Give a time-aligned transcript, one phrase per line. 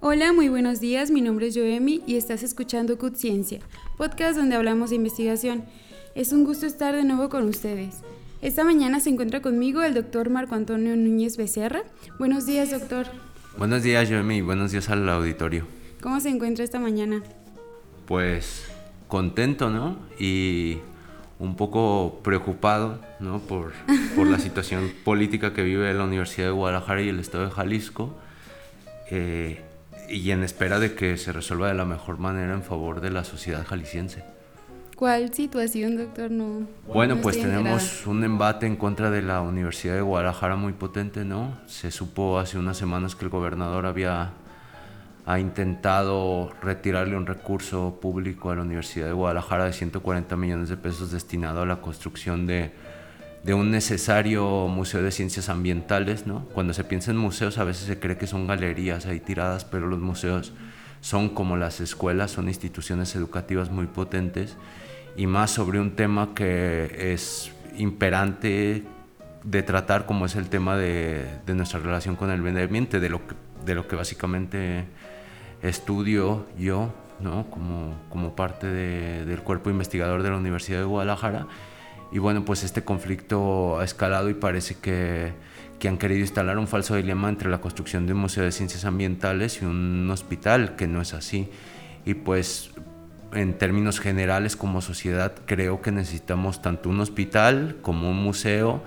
[0.00, 1.10] Hola, muy buenos días.
[1.10, 3.58] Mi nombre es Joemi y estás escuchando CUT Ciencia,
[3.96, 5.64] podcast donde hablamos de investigación.
[6.14, 7.96] Es un gusto estar de nuevo con ustedes.
[8.40, 11.82] Esta mañana se encuentra conmigo el doctor Marco Antonio Núñez Becerra.
[12.16, 13.06] Buenos días, doctor.
[13.56, 15.66] Buenos días, Joemi, buenos días al auditorio.
[16.00, 17.24] ¿Cómo se encuentra esta mañana?
[18.06, 18.70] Pues
[19.08, 19.98] contento, ¿no?
[20.16, 20.78] Y
[21.40, 23.40] un poco preocupado, ¿no?
[23.40, 23.72] Por,
[24.14, 28.16] por la situación política que vive la Universidad de Guadalajara y el Estado de Jalisco.
[29.10, 29.64] Eh,
[30.08, 33.24] y en espera de que se resuelva de la mejor manera en favor de la
[33.24, 34.24] sociedad jalisciense.
[34.96, 36.30] ¿Cuál situación, doctor?
[36.30, 36.66] No.
[36.92, 41.56] Bueno, pues tenemos un embate en contra de la Universidad de Guadalajara muy potente, ¿no?
[41.66, 44.32] Se supo hace unas semanas que el gobernador había
[45.28, 50.78] ha intentado retirarle un recurso público a la Universidad de Guadalajara de 140 millones de
[50.78, 52.72] pesos destinado a la construcción de
[53.44, 56.44] de un necesario museo de ciencias ambientales, ¿no?
[56.52, 59.86] Cuando se piensa en museos a veces se cree que son galerías ahí tiradas, pero
[59.86, 60.52] los museos
[61.00, 64.56] son como las escuelas, son instituciones educativas muy potentes
[65.16, 68.84] y más sobre un tema que es imperante
[69.44, 73.88] de tratar como es el tema de, nuestra relación con el medio ambiente, de lo
[73.88, 74.84] que, básicamente
[75.62, 77.46] estudio yo, ¿no?
[77.50, 81.46] como, parte de, del cuerpo investigador de la Universidad de Guadalajara
[82.10, 85.32] y bueno, pues este conflicto ha escalado y parece que,
[85.78, 88.84] que, han querido instalar un falso dilema entre la construcción de un museo de ciencias
[88.84, 91.50] ambientales y un hospital, que no es así.
[92.04, 92.70] Y pues
[93.32, 98.82] en términos generales como sociedad creo que necesitamos tanto un hospital como un museo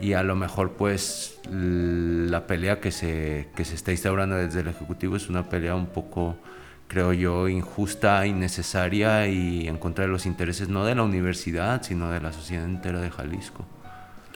[0.00, 4.68] y a lo mejor pues la pelea que se, que se está instaurando desde el
[4.68, 6.36] Ejecutivo es una pelea un poco
[6.90, 12.10] creo yo, injusta, innecesaria y en contra de los intereses no de la universidad, sino
[12.10, 13.64] de la sociedad entera de Jalisco.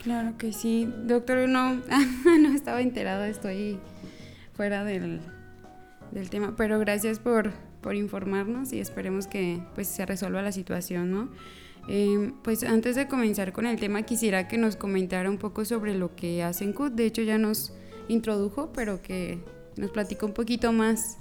[0.01, 0.89] Claro que sí.
[1.03, 1.73] Doctor, no,
[2.39, 3.77] no estaba enterado, estoy
[4.53, 5.19] fuera del,
[6.11, 11.11] del tema, pero gracias por, por, informarnos y esperemos que pues, se resuelva la situación,
[11.11, 11.29] ¿no?
[11.89, 15.93] Eh, pues antes de comenzar con el tema, quisiera que nos comentara un poco sobre
[15.93, 16.93] lo que hacen CUT.
[16.93, 17.73] De hecho, ya nos
[18.07, 19.39] introdujo, pero que
[19.75, 21.17] nos platica un poquito más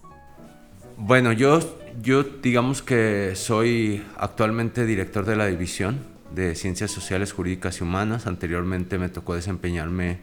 [0.97, 1.61] bueno, yo,
[2.03, 5.99] yo digamos que soy actualmente director de la división
[6.35, 8.27] de Ciencias Sociales, Jurídicas y Humanas.
[8.27, 10.19] Anteriormente me tocó desempeñarme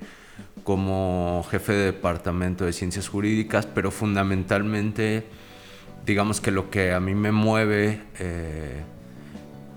[0.63, 5.25] como jefe de departamento de Ciencias Jurídicas, pero fundamentalmente,
[6.05, 8.81] digamos que lo que a mí me mueve eh,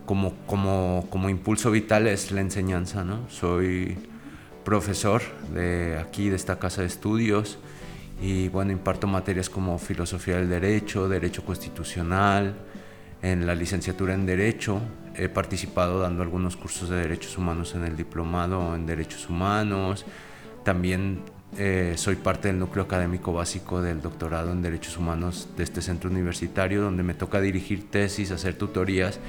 [0.06, 3.04] como, como, como impulso vital es la enseñanza.
[3.04, 3.28] ¿no?
[3.31, 3.97] Soy
[4.65, 5.22] profesor
[5.53, 7.59] de aquí, de esta casa de estudios
[8.20, 12.54] y bueno, imparto materias como filosofía del derecho, derecho constitucional,
[13.22, 14.80] en la licenciatura en derecho.
[15.16, 20.04] He participado dando algunos cursos de derechos humanos en el diplomado en derechos humanos.
[20.62, 21.22] También
[21.56, 26.10] eh, soy parte del núcleo académico básico del doctorado en derechos humanos de este centro
[26.10, 29.20] universitario, donde me toca dirigir tesis, hacer tutorías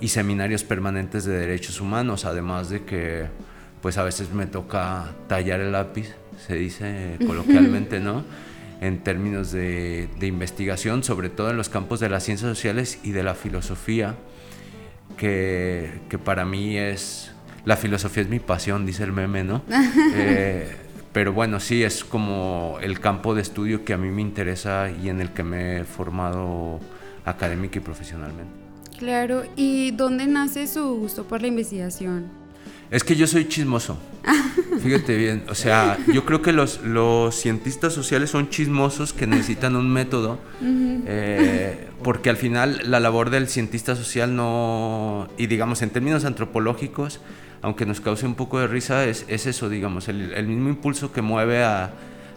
[0.00, 3.28] y seminarios permanentes de derechos humanos, además de que
[3.80, 6.14] pues a veces me toca tallar el lápiz
[6.46, 8.24] se dice coloquialmente, ¿no?
[8.80, 13.22] En términos de, investigación, sobre todo en los campos de las ciencias sociales y de
[13.22, 14.16] la filosofía,
[15.16, 17.32] que, para mí es,
[17.64, 19.62] la filosofía es mi pasión, dice el meme, ¿no?
[20.14, 20.76] Eh,
[21.12, 25.08] pero bueno, sí, es como el campo de estudio que a mí me interesa y
[25.08, 26.78] en el que me he formado
[27.24, 28.52] académica y profesionalmente.
[28.98, 32.39] Claro, ¿y dónde nace su gusto por la investigación?
[32.90, 33.98] Es que yo soy chismoso.
[34.82, 39.76] Fíjate bien, o sea, yo creo que los, los cientistas sociales son chismosos que necesitan
[39.76, 45.90] un método, eh, porque al final la labor del cientista social no, y digamos en
[45.90, 47.20] términos antropológicos,
[47.60, 51.12] aunque nos cause un poco de risa, es, es eso, digamos, el, el, mismo impulso
[51.12, 51.92] que mueve a,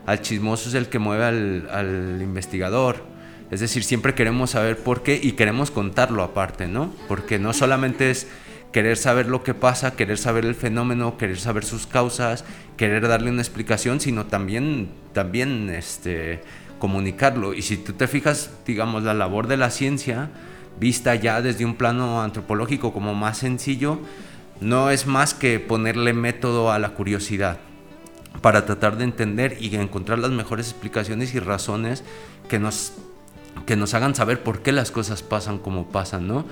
[0.05, 3.05] al chismoso es el que mueve al, al investigador.
[3.51, 6.93] Es decir, siempre queremos saber por qué y queremos contarlo aparte, ¿no?
[7.07, 8.27] Porque no solamente es
[8.73, 12.43] querer saber lo que pasa, querer saber el fenómeno, querer saber sus causas,
[12.75, 16.41] querer darle una explicación, sino también, también este,
[16.79, 17.53] comunicarlo.
[17.53, 20.31] Y si tú te fijas, digamos, la labor de la ciencia,
[20.79, 23.99] vista ya desde un plano antropológico como más sencillo,
[24.59, 27.59] no es más que ponerle método a la curiosidad
[28.41, 32.03] para tratar de entender y encontrar las mejores explicaciones y razones
[32.49, 32.93] que nos,
[33.67, 36.45] que nos hagan saber por qué las cosas pasan como pasan, ¿no?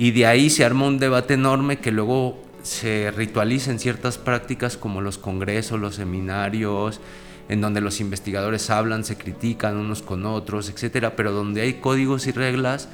[0.00, 4.78] Y de ahí se arma un debate enorme que luego se ritualiza en ciertas prácticas
[4.78, 7.02] como los congresos, los seminarios,
[7.50, 12.26] en donde los investigadores hablan, se critican unos con otros, etcétera, pero donde hay códigos
[12.26, 12.88] y reglas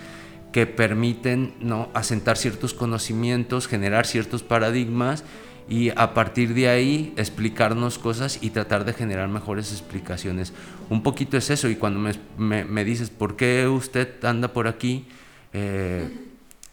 [0.50, 1.90] que permiten ¿no?
[1.94, 5.22] asentar ciertos conocimientos, generar ciertos paradigmas
[5.68, 10.52] y a partir de ahí explicarnos cosas y tratar de generar mejores explicaciones.
[10.90, 12.00] Un poquito es eso y cuando
[12.36, 15.04] me, me, dices, ¿por qué usted anda por aquí?
[15.52, 16.25] Eh,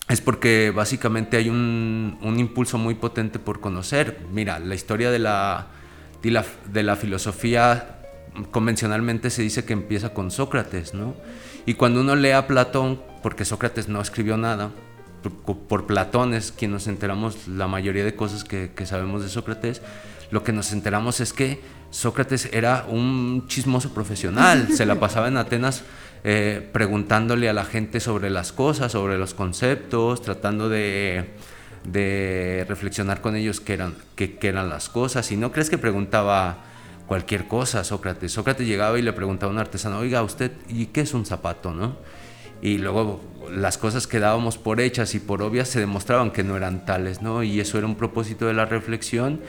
[0.09, 4.19] es porque básicamente hay un, un, impulso muy potente por conocer.
[4.31, 5.67] Mira, la historia de la,
[6.21, 8.00] de la, filosofía
[8.51, 11.15] convencionalmente se dice que empieza con Sócrates, ¿no?
[11.65, 14.71] Y cuando uno lee a Platón, porque Sócrates no escribió nada,
[15.67, 19.81] por, Platón es quien nos enteramos la mayoría de cosas que, sabemos de Sócrates,
[20.31, 21.61] lo que nos enteramos es que
[21.91, 25.83] Sócrates era un chismoso profesional, se la pasaba en Atenas
[26.25, 31.25] eh, preguntándole a la gente sobre las cosas, sobre los conceptos, tratando de,
[32.68, 35.30] reflexionar con ellos qué eran, qué, eran las cosas.
[35.31, 36.58] Y no crees que preguntaba
[37.08, 38.31] cualquier cosa Sócrates.
[38.31, 41.74] Sócrates llegaba y le preguntaba a un artesano, oiga, usted, ¿y qué es un zapato?
[41.74, 41.98] ¿no?
[42.62, 43.22] Y luego
[43.52, 47.22] las cosas que dábamos por hechas y por obvias se demostraban que no eran tales,
[47.22, 47.44] ¿no?
[47.44, 49.42] Y eso era un propósito de la reflexión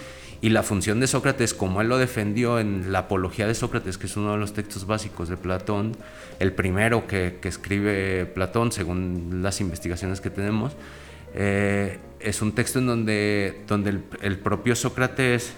[0.45, 4.05] y la función de Sócrates, como él lo defendió en la Apología de Sócrates, que
[4.05, 5.97] es uno de los textos básicos de Platón,
[6.39, 10.73] el primero que, escribe Platón, según las investigaciones que tenemos,
[11.33, 15.55] eh, es un texto en donde, donde el propio Sócrates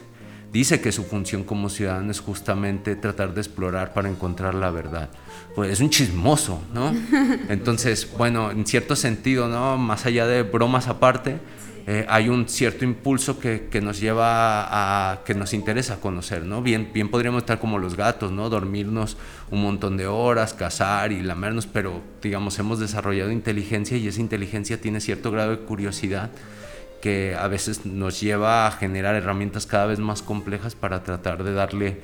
[0.53, 5.11] dice que su función como ciudadano es justamente tratar de explorar para encontrar la verdad.
[5.57, 6.95] Pues es un chismoso, ¿no?
[7.49, 9.79] Entonces, bueno, en cierto sentido, ¿no?
[9.79, 11.41] Más allá de bromas aparte,
[11.89, 16.61] eh, hay un cierto impulso que, nos lleva a, que nos interesa conocer, ¿no?
[16.61, 18.51] Bien, bien podríamos estar como los gatos, ¿no?
[18.51, 19.17] Dormirnos
[19.53, 24.81] un montón de horas, cazar y lamernos, pero digamos, hemos desarrollado inteligencia y esa inteligencia
[24.81, 26.33] tiene cierto grado de curiosidad
[27.01, 31.53] que a veces nos lleva a generar herramientas cada vez más complejas para tratar de
[31.53, 32.01] darle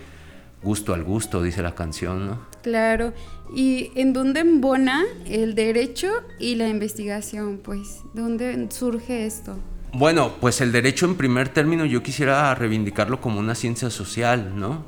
[0.63, 2.47] gusto al gusto, dice la canción, ¿no?
[2.63, 3.13] Claro.
[3.53, 6.09] ¿Y en dónde embona el derecho
[6.39, 7.59] y la investigación?
[7.59, 9.59] Pues, ¿dónde surge esto?
[9.93, 14.85] Bueno, pues el derecho en primer término yo quisiera reivindicarlo como una ciencia social, ¿no?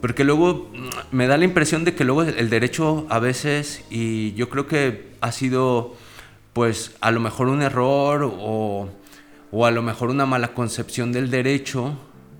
[0.00, 4.32] Porque luego mm, me da la impresión de que luego el derecho a veces, y
[4.34, 5.96] yo creo que ha sido
[6.52, 8.88] pues a lo mejor un error o
[9.50, 11.96] o a lo mejor una mala concepción del derecho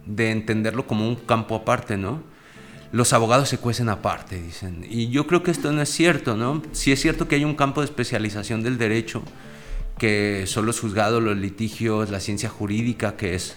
[0.06, 2.22] de entenderlo como un campo aparte, ¿no?
[2.92, 4.86] Los abogados se cuecen aparte, dicen.
[4.88, 6.62] Y yo creo que esto no es cierto, ¿no?
[6.72, 9.22] Sí es cierto que hay un campo de especialización del derecho,
[9.98, 13.56] que son los juzgados, los litigios, la ciencia jurídica, que es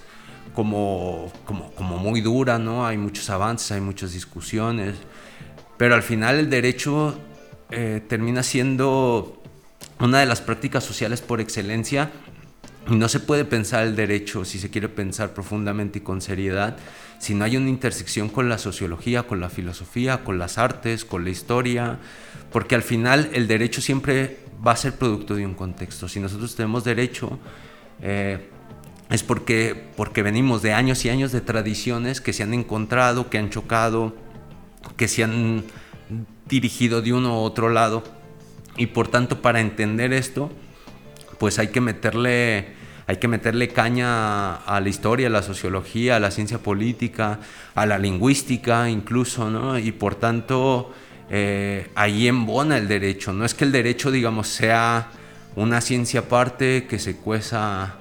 [0.54, 2.86] como, como, como muy dura, ¿no?
[2.86, 4.96] Hay muchos avances, hay muchas discusiones,
[5.78, 7.18] pero al final el derecho
[7.70, 9.42] eh, termina siendo
[10.00, 12.12] una de las prácticas sociales por excelencia
[12.88, 16.78] no se puede pensar el derecho, si se quiere pensar profundamente y con seriedad,
[17.20, 21.24] si no hay una intersección con la sociología, con la filosofía, con las artes, con
[21.24, 22.00] la historia,
[22.52, 26.08] porque al final el derecho siempre va a ser producto de un contexto.
[26.08, 27.40] Si nosotros tenemos derecho,
[28.02, 28.50] eh,
[29.10, 33.38] es porque, porque venimos de años y años de tradiciones que se han encontrado, que
[33.38, 34.16] han chocado,
[34.98, 35.64] que se han
[36.48, 38.04] dirigido de uno u otro lado.
[38.78, 40.52] Y por tanto, para entender esto,
[41.42, 42.68] pues hay que meterle,
[43.08, 47.40] hay que meterle caña a la historia, a la sociología, a la ciencia política,
[47.74, 49.80] a la lingüística incluso, ¿no?
[49.80, 50.94] Y por tanto,
[51.32, 53.34] eh, ahí embona el derecho.
[53.34, 55.08] No es que el derecho, digamos, sea
[55.56, 57.96] una ciencia aparte que se cueza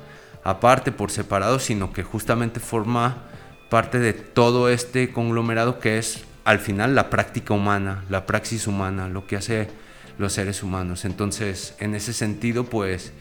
[0.45, 3.23] aparte por separado, sino que justamente forma
[3.71, 9.09] parte de todo este conglomerado que es al final la práctica humana, la praxis humana,
[9.09, 9.71] lo que hace
[10.21, 11.05] los seres humanos.
[11.05, 13.13] Entonces, en ese sentido, pues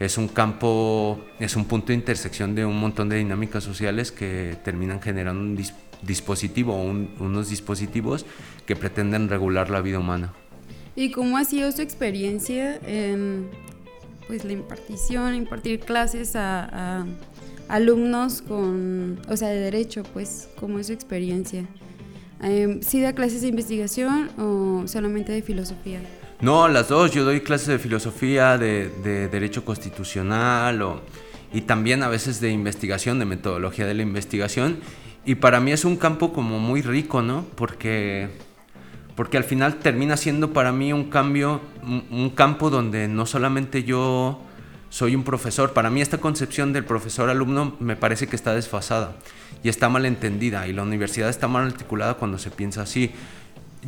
[0.00, 4.56] es un campo, es un punto de intersección de un montón de dinámicas sociales que
[4.64, 5.58] terminan generando un
[6.02, 8.26] dispositivo o unos dispositivos
[8.64, 10.32] que pretenden regular la vida humana.
[10.96, 13.50] ¿Y cómo ha sido su experiencia en
[14.26, 17.04] pues, la impartición, impartir clases a,
[17.68, 21.66] alumnos con, o sea, de derecho, pues, cómo es su experiencia?
[22.42, 26.00] Eh, ¿Sí da clases de investigación o solamente de filosofía?
[26.40, 27.12] No, las dos.
[27.12, 28.90] Yo doy clases de filosofía, de,
[29.28, 31.00] derecho constitucional
[31.52, 34.78] y también a veces de investigación, de metodología de la investigación.
[35.24, 37.46] Y para mí es un campo como muy rico, ¿no?
[37.54, 38.28] Porque,
[39.14, 44.42] porque al final termina siendo para mí un cambio, un, campo donde no solamente yo
[44.90, 45.72] soy un profesor.
[45.72, 49.16] Para mí esta concepción del profesor-alumno me parece que está desfasada
[49.64, 53.10] y está mal entendida y la universidad está mal articulada cuando se piensa así.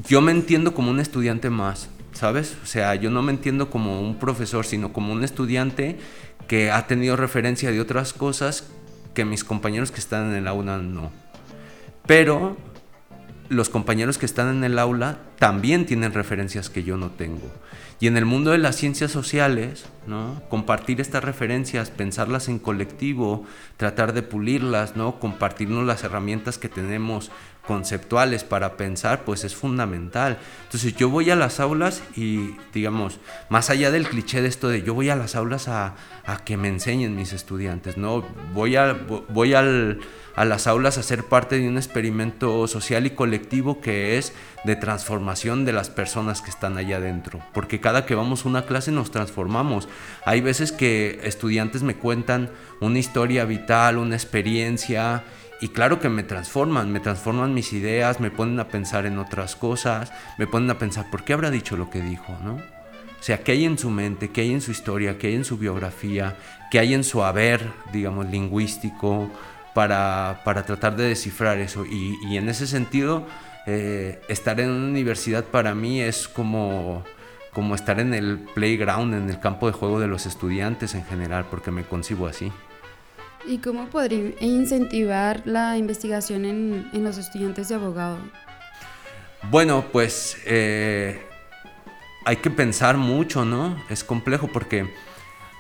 [0.09, 2.57] Yo me entiendo como un estudiante más ¿sabes?
[2.63, 5.99] O sea, yo no me entiendo como un profesor, sino como un estudiante
[6.47, 8.69] que ha tenido referencia de otras cosas
[9.15, 11.11] que mis compañeros que están en el aula no.
[12.07, 12.57] Pero
[13.49, 17.51] los compañeros que están en el aula también tienen referencias que yo no tengo.
[18.01, 20.41] Y en el mundo de las ciencias sociales, ¿no?
[20.49, 23.45] compartir estas referencias, pensarlas en colectivo,
[23.77, 25.19] tratar de pulirlas, ¿no?
[25.19, 27.33] compartirnos las herramientas que tenemos
[27.67, 30.39] conceptuales para pensar, pues es fundamental.
[30.65, 33.19] Entonces yo voy a las aulas y, digamos,
[33.49, 36.57] más allá del cliché de esto de yo voy a las aulas a, a que
[36.57, 38.25] me enseñen mis estudiantes, ¿no?
[38.55, 38.97] Voy, a,
[39.29, 40.01] voy al
[40.39, 44.33] a las aulas a ser parte de un experimento social y colectivo que es
[44.65, 47.41] de transformación de las personas que están allá adentro.
[47.53, 49.89] Porque cada que vamos a una clase nos transformamos.
[50.25, 52.51] Hay veces que estudiantes me cuentan
[52.81, 55.25] una historia vital, una experiencia,
[55.61, 59.57] y claro que me transforman, me transforman mis ideas, me ponen a pensar en otras
[59.57, 62.37] cosas, me ponen a pensar, ¿por qué habrá dicho lo que dijo?
[62.45, 62.55] ¿no?
[62.55, 64.31] O sea, ¿qué hay en su mente?
[64.31, 65.19] ¿Qué hay en su historia?
[65.19, 66.37] ¿Qué hay en su biografía?
[66.71, 69.31] ¿Qué hay en su haber, digamos, lingüístico?
[69.79, 71.87] para, para tratar de descifrar eso.
[71.87, 73.25] Y, y en ese sentido,
[73.71, 77.05] eh, estar en una universidad para mí es como,
[77.53, 81.45] como estar en el playground, en el campo de juego de los estudiantes en general,
[81.51, 82.51] porque me concibo así.
[83.47, 88.17] ¿Y cómo podría incentivar la investigación en, en los estudiantes de abogado?
[89.51, 91.21] Bueno, pues eh,
[92.25, 93.77] hay que pensar mucho, ¿no?
[93.91, 94.91] Es complejo porque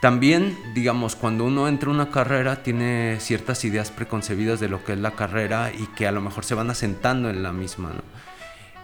[0.00, 4.92] también, digamos, cuando uno entra a una carrera tiene ciertas ideas preconcebidas de lo que
[4.92, 7.92] es la carrera y que a lo mejor se van asentando en la misma.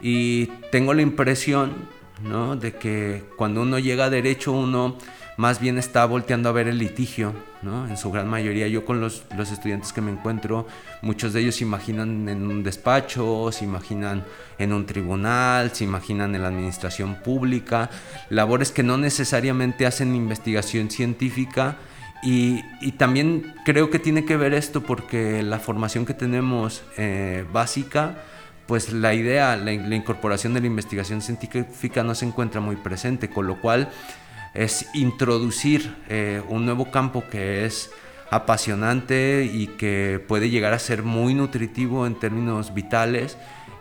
[0.01, 1.73] Y tengo la impresión,
[2.23, 2.57] ¿no?
[2.57, 4.99] De que cuando uno llega derecho uno
[5.37, 7.89] más bien está volteando a ver el litigio, ¿no?
[7.89, 8.69] En su gran mayoría.
[8.69, 10.67] Yo con los, los, estudiantes que me encuentro,
[11.03, 14.25] muchos de ellos se imaginan en un despacho, se imaginan
[14.59, 17.91] en un tribunal, se imaginan en la administración pública,
[18.31, 21.77] labores que no necesariamente hacen investigación científica.
[22.23, 27.45] Y, y también creo que tiene que ver esto porque la formación que tenemos eh,
[27.53, 28.23] básica,
[28.67, 33.29] pues la idea, la, la incorporación de la investigación científica no se encuentra muy presente,
[33.29, 33.91] con lo cual
[34.55, 37.91] es introducir eh, un nuevo campo que es
[38.31, 43.37] apasionante y que puede llegar a ser muy nutritivo en términos vitales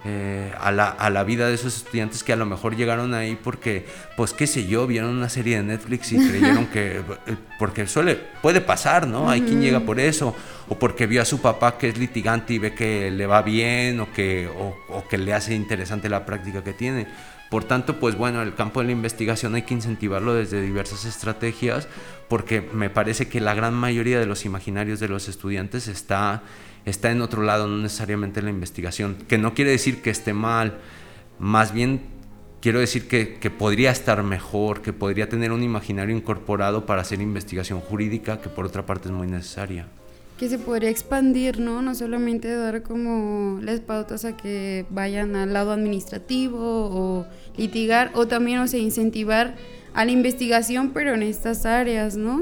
[0.06, 3.40] eh, a, la, a, la, vida de esos estudiantes que a lo mejor llegaron ahí
[3.42, 3.86] porque,
[4.18, 8.20] pues qué sé yo, vieron una serie de Netflix y creyeron que, eh, porque suele,
[8.42, 9.30] puede pasar, ¿no?
[9.30, 10.36] Hay quien llega por eso,
[10.68, 14.02] o porque vio a su papá que es litigante y ve que le va bien
[14.02, 17.08] o que, o, o que le hace interesante la práctica que tiene.
[17.54, 21.88] Por tanto, pues bueno, el campo de la investigación hay que incentivarlo desde diversas estrategias
[22.28, 26.42] porque me parece que la gran mayoría de los imaginarios de los estudiantes está,
[26.86, 30.34] está en otro lado, no necesariamente en la investigación, que no quiere decir que esté
[30.34, 30.80] mal,
[31.38, 32.02] más bien
[32.60, 37.22] quiero decir que, que, podría estar mejor, que podría tener un imaginario incorporado para hacer
[37.22, 39.86] investigación jurídica, que por otra parte es muy necesaria
[40.38, 41.82] que se podría expandir, ¿no?
[41.82, 47.26] No solamente dar como las pautas a que vayan al lado administrativo o
[47.58, 49.56] litigar, o también, o sea, incentivar
[49.94, 52.42] a la investigación, pero en estas áreas, ¿no?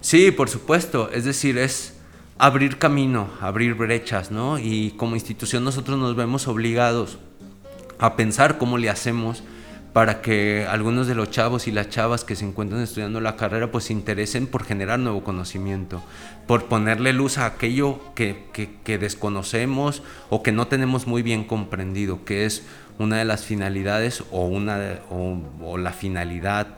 [0.00, 1.10] Sí, por supuesto.
[1.10, 1.94] Es decir, es
[2.38, 4.58] abrir camino, abrir brechas, ¿no?
[4.58, 7.18] Y como institución nosotros nos vemos obligados
[7.98, 9.42] a pensar cómo le hacemos
[9.92, 13.70] para que algunos de los chavos y las chavas que se encuentran estudiando la carrera
[13.70, 16.02] pues se interesen por generar nuevo conocimiento,
[16.46, 22.24] por ponerle luz a aquello que, que, desconocemos o que no tenemos muy bien comprendido,
[22.24, 22.62] que es
[22.98, 26.68] una de las finalidades o, una, o, la finalidad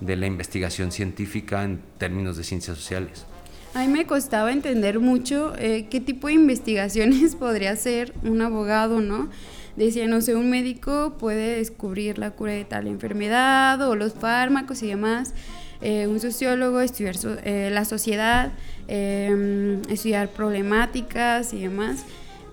[0.00, 3.26] de la investigación científica en términos de ciencias sociales.
[3.74, 9.00] A mí me costaba entender mucho eh, qué tipo de investigaciones podría hacer un abogado,
[9.00, 9.28] ¿no?
[9.76, 14.82] Decía, no sé, un médico puede descubrir la cura de tal enfermedad o los fármacos
[14.82, 15.34] y demás.
[15.80, 18.52] Eh, un sociólogo estudiar eh, la sociedad,
[18.86, 22.04] em, estudiar problemáticas y demás.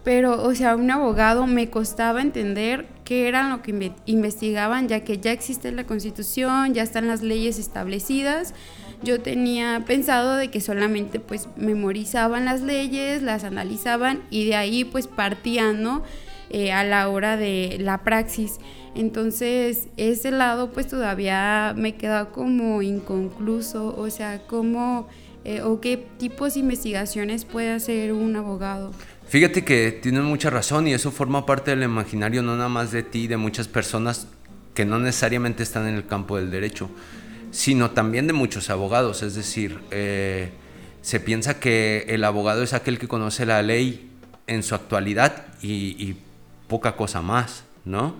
[0.03, 5.19] Pero, o sea, un abogado me costaba entender qué era lo que investigaban, ya que
[5.19, 8.55] ya existe la constitución, ya están las leyes establecidas.
[9.03, 14.83] Yo tenía pensado de que solamente pues memorizaban las leyes, las analizaban y de ahí
[14.83, 16.03] pues partían, ¿no?
[16.51, 18.57] Eh, a la hora de la praxis.
[18.95, 25.07] Entonces, ese lado pues todavía me queda como inconcluso, o sea, cómo
[25.45, 28.91] eh, o qué tipos de investigaciones puede hacer un abogado.
[29.27, 33.03] Fíjate que tienes mucha razón y eso forma parte del imaginario no nada más de
[33.03, 34.27] ti, de muchas personas
[34.73, 36.89] que no necesariamente están en el campo del derecho,
[37.51, 39.21] sino también de muchos abogados.
[39.21, 40.49] Es decir, eh,
[41.03, 44.09] se piensa que el abogado es aquel que conoce la ley
[44.47, 46.17] en su actualidad y, y
[46.69, 48.15] poca cosa más, ¿no?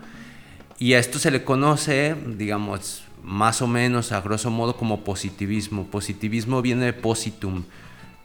[0.78, 5.86] Y a esto se le conoce, digamos, más o menos a grosso modo como positivismo.
[5.88, 7.64] Positivismo viene de positum,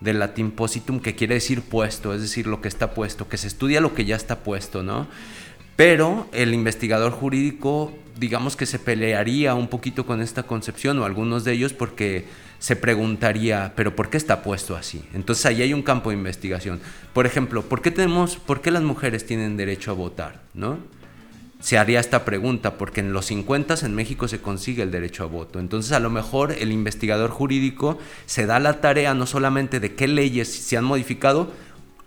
[0.00, 3.46] del latín positum, que quiere decir puesto, es decir, lo que está puesto, que se
[3.46, 5.06] estudia lo que ya está puesto, ¿no?
[5.76, 11.44] Pero el investigador jurídico, digamos que se pelearía un poquito con esta concepción, o algunos
[11.44, 12.26] de ellos, porque
[12.58, 15.04] se preguntaría, pero ¿por qué está puesto así?
[15.12, 16.80] Entonces ahí hay un campo de investigación.
[17.12, 20.42] Por ejemplo, ¿por qué, tenemos, por qué las mujeres tienen derecho a votar?
[20.54, 20.78] ¿no?
[21.64, 25.28] se haría esta pregunta, porque en los 50 en México se consigue el derecho a
[25.28, 25.58] voto.
[25.58, 30.06] Entonces a lo mejor el investigador jurídico se da la tarea no solamente de qué
[30.06, 31.50] leyes se han modificado,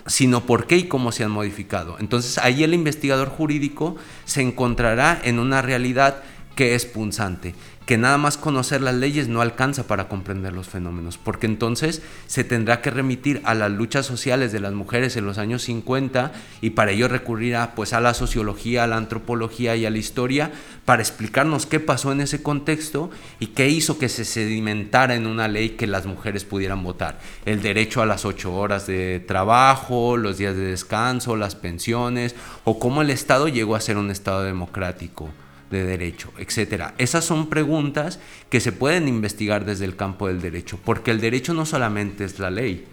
[0.07, 1.97] sino por qué y cómo se han modificado.
[1.99, 3.95] Entonces ahí el investigador jurídico
[4.25, 6.23] se encontrará en una realidad
[6.57, 7.53] que es punzante
[7.87, 12.43] que nada más conocer las leyes no alcanza para comprender los fenómenos, porque entonces se
[12.43, 16.71] tendrá que remitir a las luchas sociales de las mujeres en los años 50 y
[16.71, 20.51] para ello recurrirá pues a la sociología, a la antropología y a la historia
[20.83, 23.09] para explicarnos qué pasó en ese contexto
[23.39, 27.19] y qué hizo que se sedimentara en una ley que las mujeres pudieran votar.
[27.45, 32.35] El derecho a las ocho horas de trabajo, los días de descanso, las pensiones
[32.65, 35.29] o cómo el Estado llegó a ser un Estado democrático
[35.69, 36.93] de derecho, etcétera.
[36.97, 38.19] Esas son preguntas
[38.49, 42.39] que se pueden investigar desde el campo del derecho, porque el derecho no solamente es
[42.39, 42.85] la ley,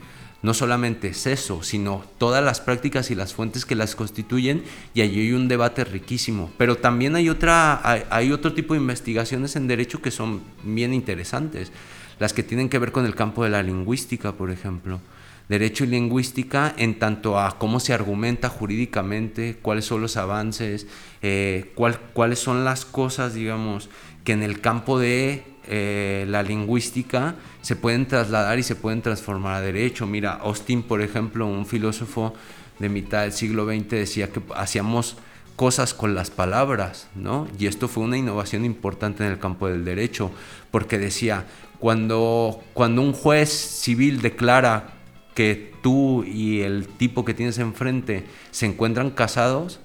[0.43, 4.63] no solamente es eso, sino todas las prácticas y las fuentes que las constituyen,
[4.93, 6.51] y allí hay un debate riquísimo.
[6.59, 11.73] Pero también hay, otra, hay, otro tipo de investigaciones en derecho que son bien interesantes,
[12.19, 15.01] las que tienen que ver con el campo de la lingüística, por ejemplo
[15.49, 20.87] derecho y lingüística en tanto a cómo se argumenta jurídicamente, cuáles son los avances,
[21.23, 23.91] eh, cuáles son las cosas, digamos,
[24.25, 29.55] que en el campo de eh, la lingüística se pueden trasladar y se pueden transformar
[29.55, 30.07] a derecho.
[30.07, 32.35] Mira, Austin, por ejemplo, un filósofo
[32.79, 35.17] de mitad del siglo XX, decía que hacíamos
[35.57, 37.47] cosas con las palabras, ¿no?
[37.59, 40.33] Y esto fue una innovación importante en el campo del derecho,
[40.71, 41.47] porque decía,
[41.79, 44.95] cuando, cuando un juez civil declara
[45.35, 49.81] que tú y el tipo que tienes enfrente se encuentran casados,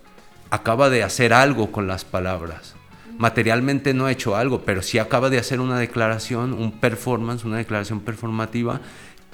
[0.50, 2.76] acaba de hacer algo con las palabras.
[3.18, 7.58] Materialmente no ha hecho algo, pero sí acaba de hacer una declaración, un performance, una
[7.58, 8.80] declaración performativa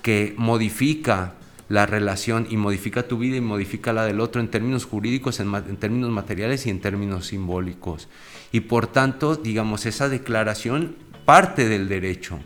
[0.01, 1.34] que modifica
[1.67, 5.53] la relación y modifica tu vida y modifica la del otro en términos jurídicos, en,
[5.53, 8.07] en, términos materiales y en términos simbólicos.
[8.51, 10.95] Y por tanto, digamos, esa declaración
[11.25, 12.39] parte del derecho.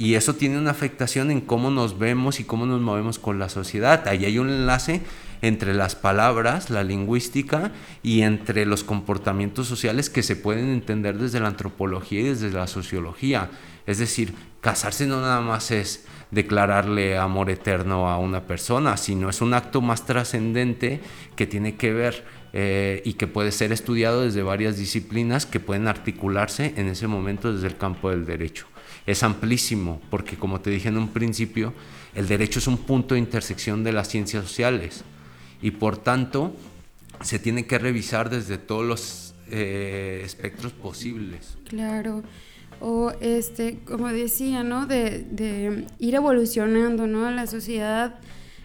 [0.00, 3.48] Y eso tiene una afectación en cómo nos vemos y cómo nos movemos con la
[3.48, 4.06] sociedad.
[4.06, 5.02] Ahí hay un enlace
[5.42, 7.72] entre las palabras, la lingüística
[8.04, 12.68] y entre los comportamientos sociales que se pueden entender desde la antropología y desde la
[12.68, 13.50] sociología.
[13.86, 19.40] Es decir, casarse no nada más es declararle amor eterno a una persona, sino es
[19.40, 21.00] un acto más trascendente
[21.34, 25.88] que tiene que ver eh, y que puede ser estudiado desde varias disciplinas que pueden
[25.88, 28.68] articularse en ese momento desde el campo del derecho
[29.08, 31.72] es amplísimo, porque como te dije en un principio,
[32.14, 35.02] el derecho es un punto de intersección de las ciencias sociales
[35.62, 36.54] y por tanto
[37.22, 41.56] se tiene que revisar desde todos los eh, espectros posibles.
[41.66, 42.22] Claro.
[42.80, 44.86] O este, como decía, ¿no?
[44.86, 47.30] De, de ir evolucionando, ¿no?
[47.30, 48.20] La sociedad,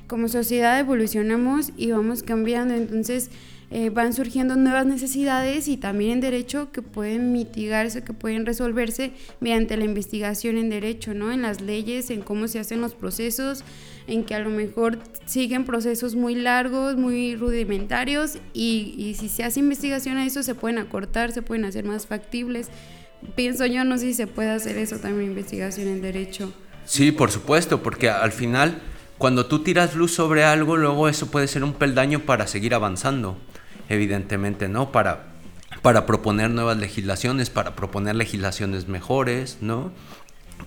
[0.07, 2.73] como sociedad evolucionamos y vamos cambiando.
[2.73, 3.31] Entonces,
[3.75, 9.13] eh, van surgiendo nuevas necesidades y también en derecho que pueden mitigarse, que pueden resolverse
[9.39, 11.31] mediante la investigación en derecho, ¿no?
[11.31, 13.63] En las leyes, en cómo se hacen los procesos,
[14.05, 19.43] en que a lo mejor siguen procesos muy largos, muy rudimentarios y, y si se
[19.43, 22.69] hace investigación a eso se pueden acortar, se pueden hacer más factibles.
[23.35, 26.53] Pienso yo, no sé si se puede hacer eso también, investigación en derecho.
[26.85, 28.83] Sí, por supuesto, porque al final
[29.17, 33.35] cuando tú tiras luz sobre algo, luego eso puede ser un peldaño para seguir avanzando
[33.93, 34.91] evidentemente, ¿no?
[34.91, 35.25] Para,
[35.81, 39.91] para proponer nuevas legislaciones, para proponer legislaciones mejores, ¿no?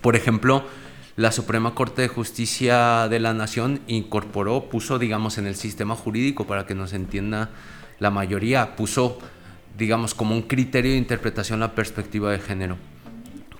[0.01, 0.65] Por ejemplo,
[1.15, 6.45] la Suprema Corte de Justicia de la Nación incorporó, puso, digamos, en el sistema jurídico,
[6.45, 7.49] para que nos entienda
[7.99, 9.17] la mayoría, puso,
[9.77, 12.77] digamos, como un criterio de interpretación la perspectiva de género.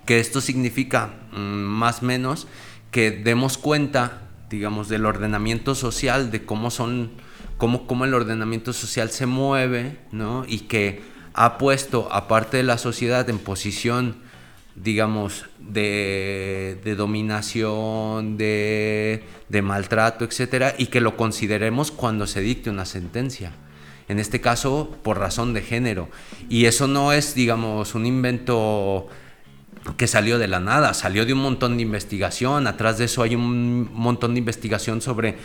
[0.05, 2.47] Que esto significa, mm, más o menos,
[2.91, 7.11] que demos cuenta, digamos, del ordenamiento social, de cómo son
[7.57, 10.45] cómo, el ordenamiento social se mueve, ¿no?
[10.47, 11.01] Y que
[11.33, 14.17] ha puesto a parte de la sociedad en posición,
[14.75, 22.85] digamos, de, dominación, de, de, maltrato, etcétera, y que lo consideremos cuando se dicte una
[22.85, 23.51] sentencia.
[24.07, 26.09] En este caso, por razón de género.
[26.49, 29.07] Y eso no es, digamos, un invento
[29.95, 33.35] que salió de la nada, salió de un montón de investigación, atrás de eso hay
[33.35, 35.37] un montón de investigación sobre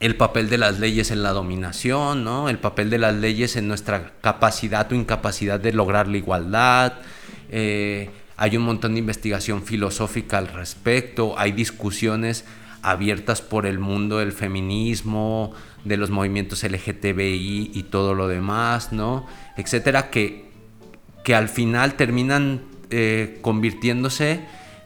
[0.00, 2.48] el papel de las leyes en la dominación, ¿no?
[2.48, 6.94] el papel de las leyes en nuestra capacidad o incapacidad de lograr la igualdad.
[7.50, 12.44] Eh, hay un montón de investigación filosófica al respecto, hay discusiones
[12.82, 15.52] abiertas por el mundo del feminismo,
[15.84, 19.26] de los movimientos LGTBI y todo lo demás, ¿no?
[19.56, 20.48] Etcétera, que,
[21.24, 24.40] que al final terminan eh, convirtiéndose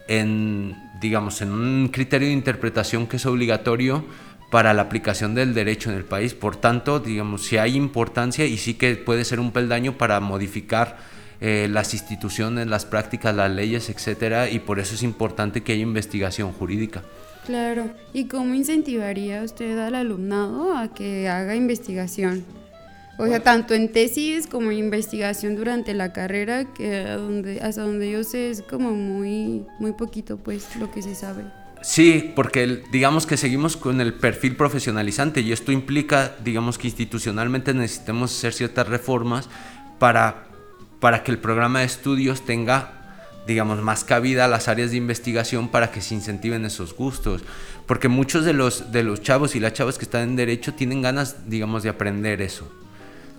[0.08, 4.04] en, digamos, en un criterio de interpretación que es obligatorio
[4.52, 6.34] para la aplicación del derecho en el país.
[6.34, 10.98] Por tanto, digamos, si hay importancia y sí que puede ser un peldaño para modificar
[11.40, 15.80] eh, las instituciones, las prácticas, las leyes, etcétera, y por eso es importante que haya
[15.80, 17.02] investigación jurídica.
[17.46, 22.44] Claro, ¿y cómo incentivaría usted al alumnado a que haga investigación?
[23.16, 27.06] O sea, tanto en tesis como en investigación durante la carrera, que
[27.62, 31.61] hasta donde yo sé es como muy, muy poquito pues lo que se sabe.
[31.82, 37.74] Sí, porque digamos que seguimos con el perfil profesionalizante y esto implica, digamos que institucionalmente
[37.74, 39.48] necesitamos hacer ciertas reformas
[39.98, 40.44] para,
[41.00, 42.98] para que el programa de estudios tenga
[43.44, 47.42] digamos, más cabida a las áreas de investigación para que se incentiven esos gustos.
[47.86, 51.02] Porque muchos de los, de los chavos y las chavas que están en derecho tienen
[51.02, 52.70] ganas, digamos, de aprender eso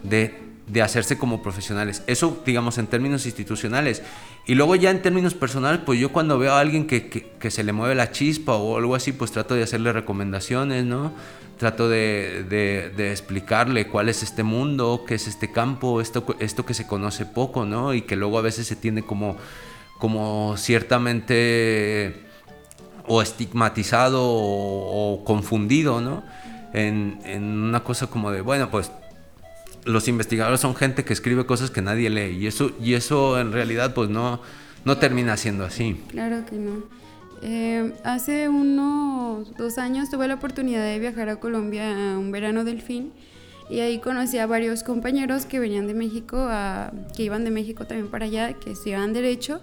[0.03, 2.04] de, de hacerse como profesionales.
[2.08, 4.02] Eso, digamos, en términos institucionales.
[4.45, 7.63] Y luego ya en términos personales, pues yo cuando veo a alguien que, que, se
[7.63, 11.13] le mueve la chispa o algo así, pues trato de hacerle recomendaciones, ¿no?
[11.58, 16.65] Trato de, de, de, explicarle cuál es este mundo, qué es este campo, esto, esto
[16.65, 17.93] que se conoce poco, ¿no?
[17.93, 19.38] Y que luego a veces se tiene como,
[19.97, 22.23] como ciertamente
[23.06, 26.23] o estigmatizado o, o confundido, ¿no?
[26.73, 28.91] En, en, una cosa como de, bueno, pues
[29.85, 33.51] los investigadores son gente que escribe cosas que nadie lee y eso, y eso en
[33.51, 34.41] realidad pues no,
[34.85, 36.01] no termina siendo así.
[36.09, 36.83] Claro que no.
[37.41, 42.63] Eh, hace unos dos años tuve la oportunidad de viajar a Colombia a un verano
[42.63, 43.11] del fin
[43.69, 47.85] y ahí conocí a varios compañeros que venían de México, a, que iban de México
[47.85, 49.59] también para allá, que estudiaban Derecho,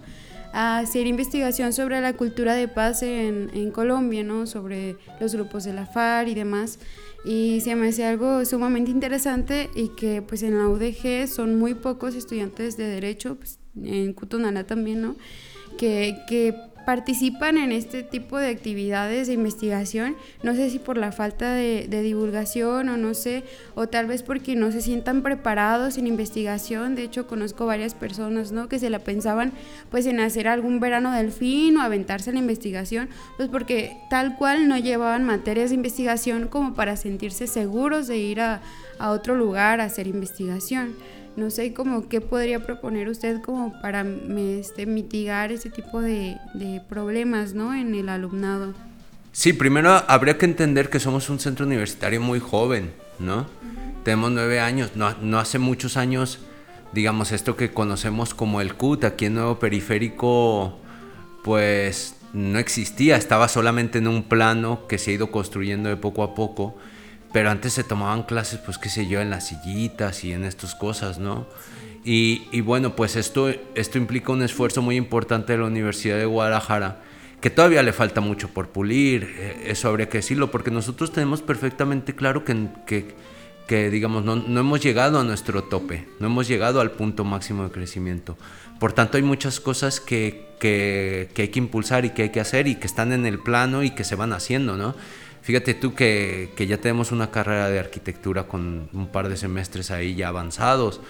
[0.53, 4.45] a hacer investigación sobre la cultura de paz en, en Colombia, ¿no?
[4.47, 6.77] sobre los grupos de la FARC y demás
[7.23, 11.73] y se me hace algo sumamente interesante y que pues en la UDG son muy
[11.73, 15.15] pocos estudiantes de derecho, pues, en Cutunana también, ¿no?
[15.77, 16.53] Que, que
[16.85, 21.87] participan en este tipo de actividades de investigación, no sé si por la falta de,
[21.87, 23.43] divulgación o no sé,
[23.75, 28.51] o tal vez porque no se sientan preparados en investigación, de hecho conozco varias personas,
[28.51, 28.67] ¿no?
[28.67, 29.53] Que se la pensaban
[29.89, 34.67] pues en hacer algún verano del fin o aventarse la investigación, pues porque tal cual
[34.67, 38.61] no llevaban materias de investigación como para sentirse seguros de ir a,
[38.99, 40.95] a otro lugar a hacer investigación
[41.35, 44.05] no sé cómo qué podría proponer usted como para
[44.37, 46.37] este, mitigar ese tipo de,
[46.89, 47.73] problemas ¿no?
[47.73, 48.73] en el alumnado.
[49.31, 53.47] Sí, primero habría que entender que somos un centro universitario muy joven, ¿no?
[54.03, 56.39] Tenemos nueve años, no, no, hace muchos años,
[56.91, 60.77] digamos, esto que conocemos como el CUT, aquí en Nuevo Periférico,
[61.43, 66.23] pues no existía, estaba solamente en un plano que se ha ido construyendo de poco
[66.23, 66.75] a poco
[67.33, 70.75] pero antes se tomaban clases, pues qué sé yo, en las sillitas y en estas
[70.75, 71.47] cosas, ¿no?
[72.03, 76.25] Y, y, bueno, pues esto, esto implica un esfuerzo muy importante de la Universidad de
[76.25, 77.03] Guadalajara,
[77.41, 81.41] que todavía le falta mucho por pulir, eh, eso habría que decirlo, porque nosotros tenemos
[81.41, 83.15] perfectamente claro que, que,
[83.67, 87.63] que digamos, no, no, hemos llegado a nuestro tope, no hemos llegado al punto máximo
[87.63, 88.35] de crecimiento.
[88.79, 92.39] Por tanto, hay muchas cosas que, que, que hay que impulsar y que hay que
[92.39, 94.95] hacer y que están en el plano y que se van haciendo, ¿no?
[95.41, 100.15] Fíjate tú que, ya tenemos una carrera de arquitectura con un par de semestres ahí
[100.15, 101.01] ya avanzados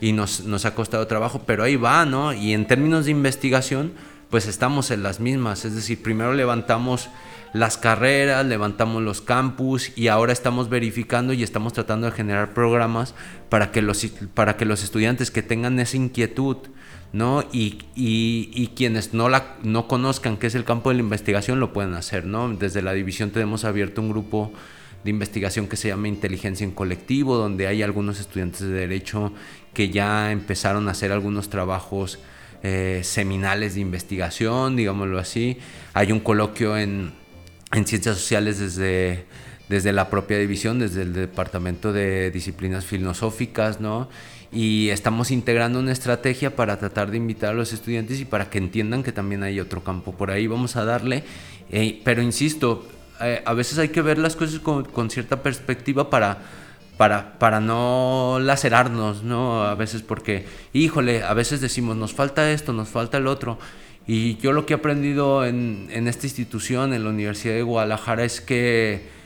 [0.00, 2.32] y nos, nos, ha costado trabajo, pero ahí va, ¿no?
[2.32, 3.92] Y en términos de investigación,
[4.30, 7.08] pues estamos en las mismas, es decir, primero levantamos
[7.52, 13.14] las carreras, levantamos los campus y ahora estamos verificando y estamos tratando de generar programas
[13.48, 16.58] para que los, para que los estudiantes que tengan esa inquietud,
[17.12, 17.44] ¿no?
[17.52, 21.72] Y, y, quienes no, la, no conozcan qué es el campo de la investigación lo
[21.72, 22.48] pueden hacer, ¿no?
[22.54, 24.52] Desde la división tenemos abierto un grupo
[25.04, 29.32] de investigación que se llama Inteligencia en Colectivo, donde hay algunos estudiantes de Derecho
[29.72, 32.18] que ya empezaron a hacer algunos trabajos
[32.62, 35.58] eh, seminales de investigación, digámoslo así.
[35.94, 37.12] Hay un coloquio en,
[37.72, 39.26] en Ciencias Sociales desde,
[39.68, 44.08] desde la propia división, desde el Departamento de Disciplinas Filosóficas, ¿no?
[44.50, 48.58] Y estamos integrando una estrategia para tratar de invitar a los estudiantes y para que
[48.58, 50.46] entiendan que también hay otro campo por ahí.
[50.46, 51.24] Vamos a darle,
[51.70, 52.86] eh, pero insisto,
[53.20, 56.38] eh, a veces hay que ver las cosas con, con cierta perspectiva para,
[56.96, 59.64] para, para, no lacerarnos, ¿no?
[59.64, 63.58] A veces porque, híjole, a veces decimos, nos falta esto, nos falta el otro.
[64.06, 68.24] Y yo lo que he aprendido en, en esta institución, en la Universidad de Guadalajara,
[68.24, 69.17] es que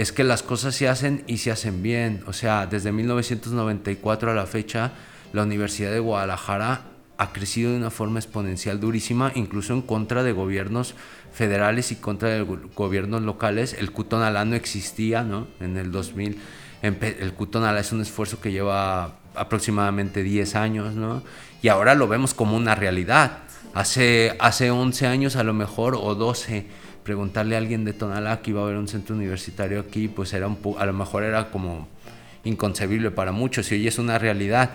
[0.00, 2.22] es que las cosas se hacen y se hacen bien.
[2.26, 4.92] O sea, desde 1994 a la fecha,
[5.34, 6.84] la Universidad de Guadalajara
[7.18, 10.94] ha crecido de una forma exponencial durísima, incluso en contra de gobiernos
[11.34, 12.40] federales y contra de
[12.74, 13.76] gobiernos locales.
[13.78, 15.48] El Cutonalá no existía, ¿no?
[15.60, 16.38] En el 2000,
[16.80, 21.22] el Cutonalá es un esfuerzo que lleva aproximadamente 10 años, ¿no?
[21.60, 23.40] Y ahora lo vemos como una realidad.
[23.74, 26.66] Hace, hace 11 años a lo mejor, o 12,
[27.02, 30.46] preguntarle a alguien de Tonalá que iba a haber un centro universitario aquí, pues era
[30.46, 31.88] un a lo mejor era como
[32.44, 34.70] inconcebible para muchos y hoy es una realidad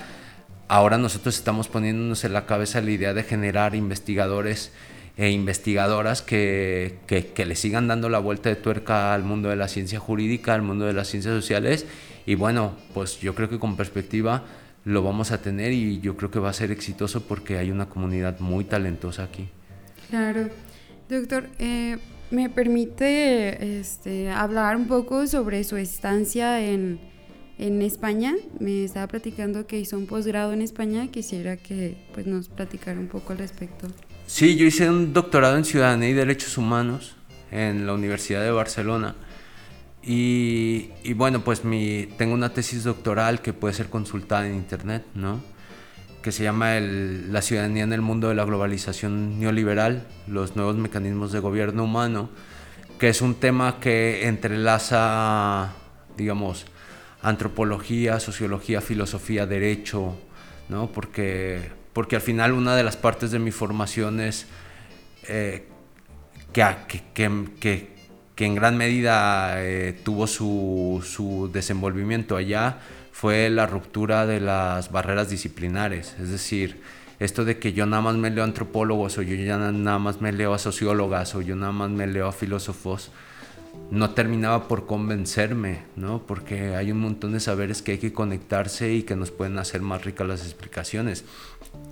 [0.68, 4.72] ahora nosotros estamos poniéndonos en la cabeza la idea de generar investigadores
[5.18, 9.70] e investigadoras que, que, le sigan dando la vuelta de tuerca al mundo de la
[9.70, 11.86] ciencia jurídica, al mundo de las ciencias sociales.
[12.26, 14.44] Y bueno, pues yo creo que con perspectiva
[14.84, 17.88] lo vamos a tener y yo creo que va a ser exitoso porque hay una
[17.88, 19.48] comunidad muy talentosa aquí.
[20.10, 20.50] Claro.
[21.08, 21.98] Doctor, eh,
[22.36, 27.00] ¿me permite este, hablar un poco sobre su estancia en,
[27.58, 28.36] en España.
[28.60, 31.08] Me estaba platicando que hizo un posgrado en España.
[31.08, 33.88] Quisiera que pues, nos platicara un poco al respecto.
[34.28, 37.16] Sí, yo hice un doctorado en Ciudadanía y Derechos Humanos
[37.52, 39.16] en la Universidad de Barcelona.
[40.08, 45.42] Y, bueno, pues mi, tengo una tesis doctoral que puede ser consultada en internet, ¿no?
[46.26, 51.32] Que se llama La ciudadanía en el mundo de la globalización neoliberal, los nuevos mecanismos
[51.32, 52.32] de gobierno humano,
[52.98, 55.72] que es un tema que entrelaza,
[56.18, 56.66] digamos,
[57.22, 60.18] antropología, sociología, filosofía, derecho,
[60.68, 60.92] ¿no?
[60.92, 64.48] Porque, porque al final una de las partes de mi formación es
[65.28, 65.68] eh,
[66.52, 66.66] que,
[67.14, 67.88] que,
[68.36, 72.80] que, en gran medida eh, tuvo su, su desenvolvimiento allá
[73.16, 76.82] fue la ruptura de las barreras disciplinares, es decir,
[77.18, 80.34] esto de que yo nada más me leo antropólogos o yo ya nada más me
[80.34, 83.12] leo a sociólogas o yo nada más me leo a filósofos,
[83.90, 86.24] no terminaba por convencerme, ¿no?
[86.28, 89.82] Porque hay un montón de saberes que hay que conectarse y que nos pueden hacer
[89.82, 91.24] más ricas las explicaciones.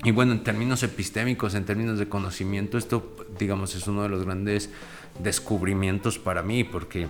[0.04, 4.26] Y bueno, en términos epistémicos, en términos de conocimiento, esto, digamos, es uno de los
[4.26, 4.72] grandes
[5.24, 7.08] descubrimientos para mí, porque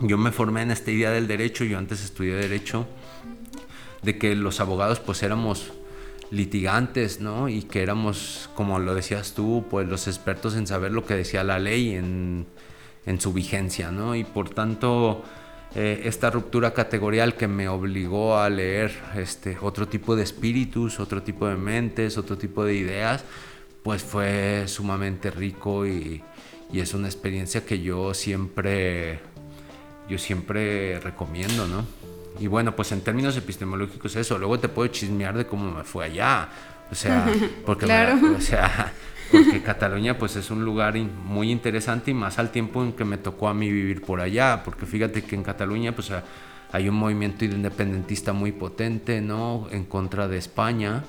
[0.00, 2.86] yo me formé en esta idea del derecho, yo antes estudié derecho,
[4.04, 5.72] de que los abogados pues éramos
[6.30, 7.48] litigantes, ¿no?
[7.48, 11.44] Y que éramos, como lo decías tú, pues los expertos en saber lo que decía
[11.44, 12.46] la ley, en
[13.06, 14.14] en su vigencia, ¿no?
[14.14, 15.22] Y por tanto,
[15.74, 21.22] eh, esta ruptura categorial que me obligó a leer este, otro tipo de espíritus, otro
[21.22, 23.24] tipo de mentes, otro tipo de ideas,
[23.82, 26.22] pues fue sumamente rico y,
[26.72, 29.20] y es una experiencia que yo siempre,
[30.08, 31.84] yo siempre recomiendo, ¿no?
[32.38, 36.06] Y bueno, pues en términos epistemológicos eso, luego te puedo chismear de cómo me fue
[36.06, 36.48] allá,
[36.90, 37.26] o sea,
[37.66, 38.18] porque claro.
[38.36, 38.92] o sea,
[39.30, 43.18] porque Cataluña pues es un lugar muy interesante y más al tiempo en que me
[43.18, 46.10] tocó a mí vivir por allá, porque fíjate que en Cataluña pues
[46.72, 49.68] hay un movimiento independentista muy potente, ¿no?
[49.70, 51.04] En contra de España,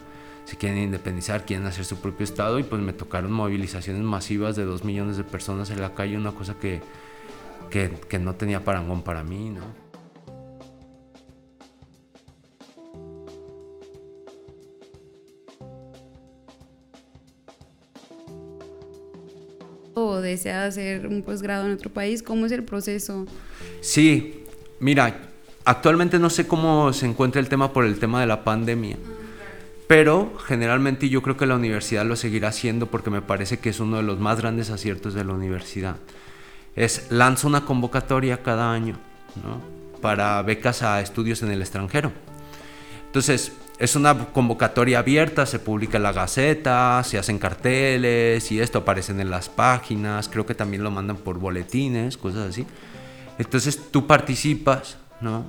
[0.46, 4.64] se quieren independizar, quieren hacer su propio estado y pues me tocaron movilizaciones masivas de
[4.64, 6.82] dos millones de personas en la calle, una cosa que,
[7.72, 9.85] que, que no tenía parangón para mí, ¿no?
[19.96, 22.22] O desea hacer un posgrado en otro país?
[22.22, 23.26] ¿Cómo es el proceso?
[23.82, 24.44] Sí,
[24.80, 25.18] mira,
[25.64, 28.98] actualmente no sé cómo se encuentra el tema por el tema de la pandemia,
[29.88, 33.80] pero generalmente yo creo que la universidad lo seguirá haciendo porque me parece que es
[33.80, 35.96] uno de los más grandes aciertos de la universidad.
[36.76, 38.98] Es lanza una convocatoria cada año
[40.02, 42.12] para becas a estudios en el extranjero.
[43.08, 48.80] Entonces, es una convocatoria abierta, se publica en la Gaceta, se hacen carteles y esto
[48.80, 52.66] aparecen en las páginas, creo que también lo mandan por boletines, cosas así.
[53.38, 55.46] Entonces tú participas, ¿no?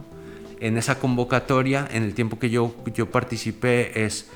[0.58, 4.26] En esa convocatoria, en el tiempo que yo, yo participé, es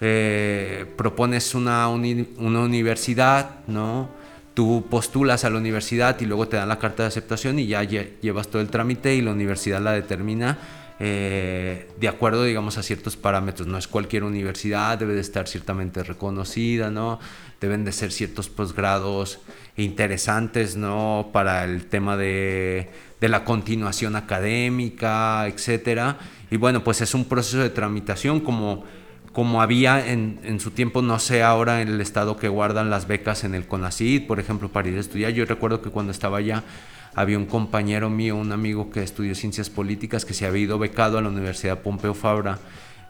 [0.00, 4.08] eh, propones una, una universidad, ¿no?
[4.54, 7.82] Tú postulas a la universidad y luego te dan la carta de aceptación y ya
[7.82, 10.58] llevas todo el trámite y la universidad la determina
[11.02, 13.66] eh, de acuerdo, digamos, a ciertos parámetros.
[13.66, 17.18] No es cualquier universidad, debe de estar ciertamente reconocida, ¿no?
[17.58, 19.40] Deben de ser ciertos posgrados
[19.78, 21.30] interesantes, ¿no?
[21.32, 26.18] Para el tema de, de la continuación académica, etcétera.
[26.50, 28.84] Y bueno, pues es un proceso de tramitación como
[29.32, 33.06] como había en, en, su tiempo, no sé ahora en el estado que guardan las
[33.06, 35.30] becas en el CONACYT, por ejemplo, para ir a estudiar.
[35.30, 36.64] Yo recuerdo que cuando estaba allá
[37.14, 41.18] había un compañero mío, un amigo que estudió ciencias políticas, que se había ido becado
[41.18, 42.58] a la Universidad Pompeu Fabra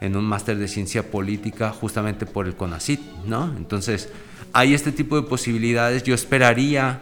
[0.00, 3.54] en un máster de ciencia política justamente por el CONACIT, ¿no?
[3.56, 4.08] Entonces,
[4.52, 6.02] hay este tipo de posibilidades.
[6.02, 7.00] Yo esperaría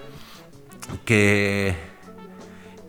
[1.05, 1.75] que,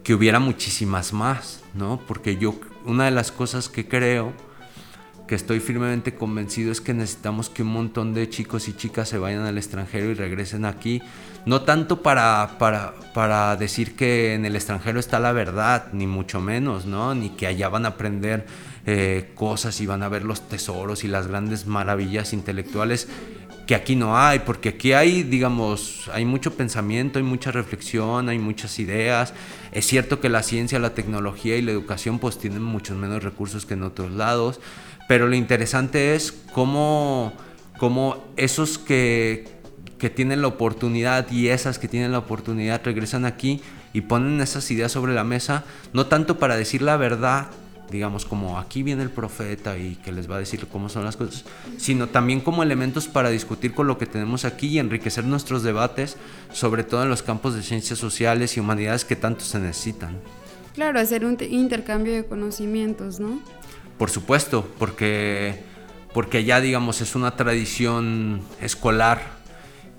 [0.04, 2.02] que hubiera muchísimas más, ¿no?
[2.08, 4.34] Porque yo, una de las cosas que creo
[5.28, 9.20] que estoy firmemente convencido es que necesitamos que un montón de chicos y chicas se
[9.20, 11.04] vayan al extranjero y regresen aquí.
[11.46, 16.42] No tanto para, para, para decir que en el extranjero está la verdad, ni mucho
[16.42, 17.16] menos, ¿no?
[17.16, 18.46] Ni que allá van a aprender
[18.86, 23.08] eh, cosas y van a ver los tesoros y las grandes maravillas intelectuales
[23.70, 28.40] que aquí no hay, porque aquí hay, digamos, hay mucho pensamiento, hay mucha reflexión, hay
[28.40, 29.36] muchas ideas.
[29.72, 33.68] Es cierto que la ciencia, la tecnología y la educación pues tienen muchos menos recursos
[33.68, 34.60] que en otros lados,
[35.08, 37.32] pero lo interesante es cómo,
[37.78, 39.59] cómo esos que,
[40.00, 43.62] que tienen la oportunidad y esas que tienen la oportunidad regresan aquí
[43.94, 47.48] y ponen esas ideas sobre la mesa, no tanto para decir la verdad,
[47.92, 51.18] digamos, como aquí viene el profeta y que les va a decir cómo son las
[51.18, 51.44] cosas,
[51.78, 56.18] sino también como elementos para discutir con lo que tenemos aquí y enriquecer nuestros debates,
[56.54, 60.18] sobre todo en los campos de ciencias sociales y humanidades que tanto se necesitan.
[60.76, 63.42] Claro, hacer un intercambio de conocimientos, ¿no?
[63.98, 65.62] Por supuesto, porque,
[66.14, 69.39] porque ya, digamos, es una tradición escolar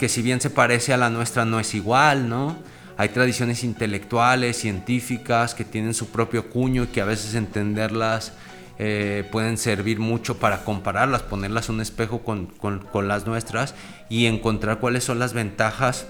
[0.01, 2.57] que si bien se parece a la nuestra, no es igual, ¿no?
[2.97, 8.33] Hay tradiciones intelectuales, científicas, que tienen su propio cuño y que a veces entenderlas
[8.79, 13.75] eh, pueden servir mucho para compararlas, ponerlas un espejo con, con, las nuestras
[14.09, 16.07] y encontrar cuáles son las ventajas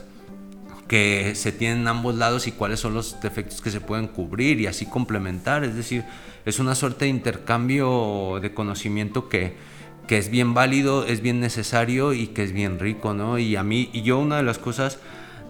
[0.86, 4.60] que se tienen en ambos lados y cuáles son los defectos que se pueden cubrir
[4.60, 5.64] y así complementar.
[5.64, 6.04] Es decir,
[6.44, 9.56] es una suerte de intercambio de conocimiento que,
[10.10, 13.38] que es bien válido, es bien necesario y que es bien rico, ¿no?
[13.38, 14.98] Y a mí, y yo una de las cosas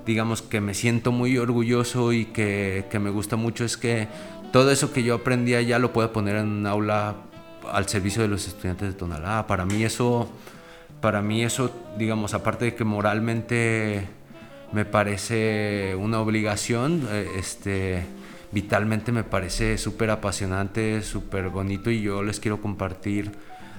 [0.05, 4.07] digamos que me siento muy orgulloso y que, me gusta mucho es que
[4.53, 7.15] todo eso que yo aprendí allá lo puedo poner en un aula
[7.73, 9.47] al servicio de los estudiantes de Tonalá.
[9.47, 10.31] Para mí eso,
[11.01, 14.09] para mí eso, digamos, aparte de que moralmente
[14.73, 18.05] me parece una obligación, eh, este,
[18.53, 23.33] vitalmente me parece súper apasionante, súper bonito y yo les quiero compartir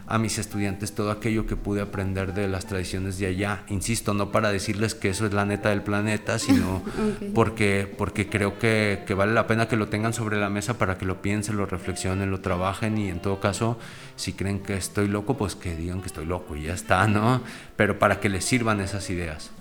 [0.08, 3.64] a mis estudiantes todo aquello que pude aprender de las tradiciones de allá.
[3.68, 6.82] Insisto, no para decirles que eso es la neta del planeta, sino
[7.34, 10.98] porque, porque creo que, que, vale la pena que lo tengan sobre la mesa para
[10.98, 13.78] que lo piensen, lo reflexionen, lo trabajen y en todo caso,
[14.16, 17.42] si creen que estoy loco, pues que digan que estoy loco y ya está, ¿no?
[17.76, 19.52] Pero para que les sirvan esas ideas.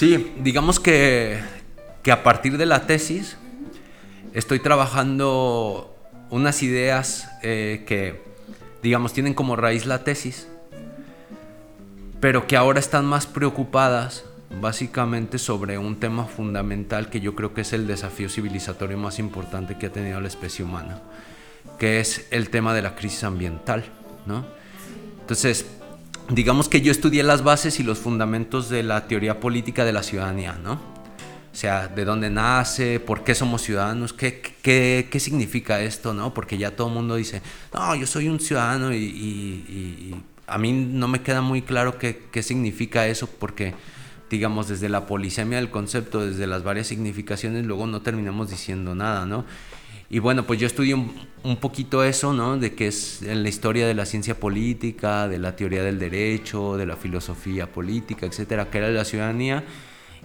[0.00, 1.40] Sí, digamos que
[2.02, 3.36] que a partir de la tesis
[4.32, 5.96] estoy trabajando
[6.30, 8.22] unas ideas eh, que,
[8.82, 10.48] digamos, tienen como raíz la tesis,
[12.20, 14.24] pero que ahora están más preocupadas
[14.60, 19.78] básicamente sobre un tema fundamental que yo creo que es el desafío civilizatorio más importante
[19.78, 21.00] que ha tenido la especie humana,
[21.78, 23.84] que es el tema de la crisis ambiental,
[24.26, 24.44] ¿no?
[25.20, 25.66] Entonces,
[26.28, 30.02] digamos que yo estudié las bases y los fundamentos de la teoría política de la
[30.02, 30.99] ciudadanía, ¿no?
[31.52, 36.32] O sea, de dónde nace, por qué somos ciudadanos, qué, qué, qué significa esto, ¿no?
[36.32, 37.42] Porque ya todo el mundo dice,
[37.74, 40.14] no, yo soy un ciudadano y, y,
[40.46, 43.74] a mí no me queda muy claro qué, qué, significa eso porque,
[44.30, 49.26] digamos, desde la polisemia del concepto, desde las varias significaciones, luego no terminamos diciendo nada,
[49.26, 49.44] ¿no?
[50.08, 51.12] Y bueno, pues yo estudié un,
[51.44, 52.58] un, poquito eso, ¿no?
[52.58, 56.76] De qué es en la historia de la ciencia política, de la teoría del derecho,
[56.76, 59.64] de la filosofía política, etcétera, que era la ciudadanía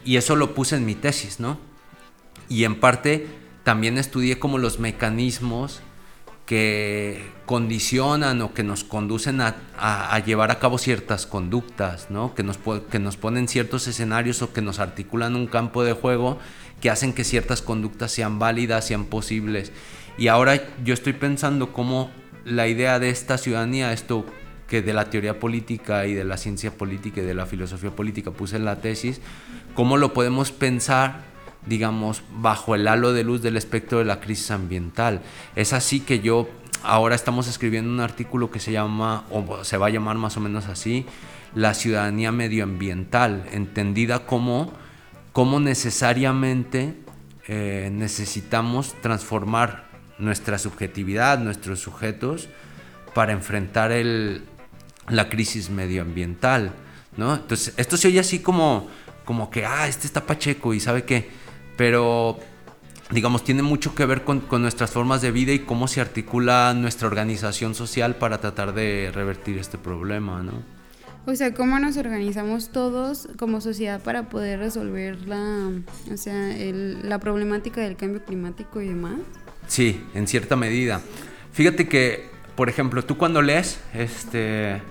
[0.06, 1.60] y eso lo puse en mi tesis, ¿no?
[2.48, 3.28] Y en parte
[3.64, 5.82] también estudié como los mecanismos
[6.46, 12.36] que condicionan o que nos conducen a, llevar a cabo ciertas conductas, ¿no?
[12.36, 12.60] que, nos,
[12.92, 16.38] que nos ponen ciertos escenarios o que nos articulan un campo de juego
[16.82, 19.72] que hacen que ciertas conductas sean válidas, sean posibles.
[20.18, 22.12] Y ahora yo estoy pensando cómo
[22.46, 24.26] la idea de esta ciudadanía, esto
[24.68, 28.32] que de la teoría política y de la ciencia política y de la filosofía política
[28.32, 29.20] puse en la tesis,
[29.76, 31.22] cómo lo podemos pensar,
[31.66, 35.22] digamos, bajo el halo de luz del espectro de la crisis ambiental.
[35.56, 36.50] Es así que yo
[36.84, 40.40] ahora estamos escribiendo un artículo que se llama, o se va a llamar más o
[40.40, 41.06] menos así,
[41.54, 44.74] la ciudadanía medioambiental, entendida como,
[45.32, 46.96] como necesariamente
[47.48, 49.86] eh, necesitamos transformar
[50.18, 52.50] nuestra subjetividad, nuestros sujetos,
[53.14, 54.44] para enfrentar el,
[55.10, 56.72] la crisis medioambiental,
[57.18, 57.36] ¿no?
[57.36, 58.90] Entonces, esto se oye así como,
[59.26, 61.30] como que, ah, este está pacheco y sabe qué,
[61.76, 62.40] pero
[63.12, 66.74] digamos, tiene mucho que ver con, con, nuestras formas de vida y cómo se articula
[66.74, 70.64] nuestra organización social para tratar de revertir este problema, ¿no?
[71.28, 75.72] O sea, cómo nos organizamos todos como sociedad para poder resolver la,
[76.12, 79.16] o sea, el, la problemática del cambio climático y demás.
[79.68, 81.02] Sí, en cierta medida.
[81.52, 84.84] Fíjate que, por ejemplo, tú cuando lees, este,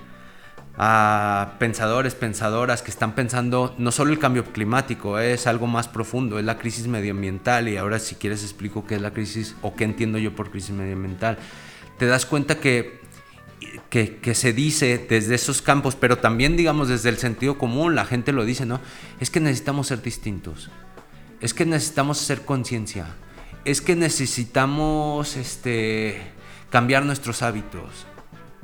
[0.77, 6.37] a pensadores, pensadoras que están pensando no solo el cambio climático, es algo más profundo,
[6.37, 9.85] es la crisis medioambiental y ahora si quieres explico qué es la crisis o qué
[9.85, 11.37] entiendo yo por crisis medioambiental.
[11.97, 12.99] Te das cuenta que,
[13.89, 18.33] que, se dice desde esos campos, pero también digamos desde el sentido común, la gente
[18.33, 18.81] lo dice, ¿no?
[19.21, 20.69] Es que necesitamos ser distintos,
[21.39, 23.07] es que necesitamos hacer conciencia,
[23.63, 26.21] es que necesitamos este,
[26.69, 28.05] cambiar nuestros hábitos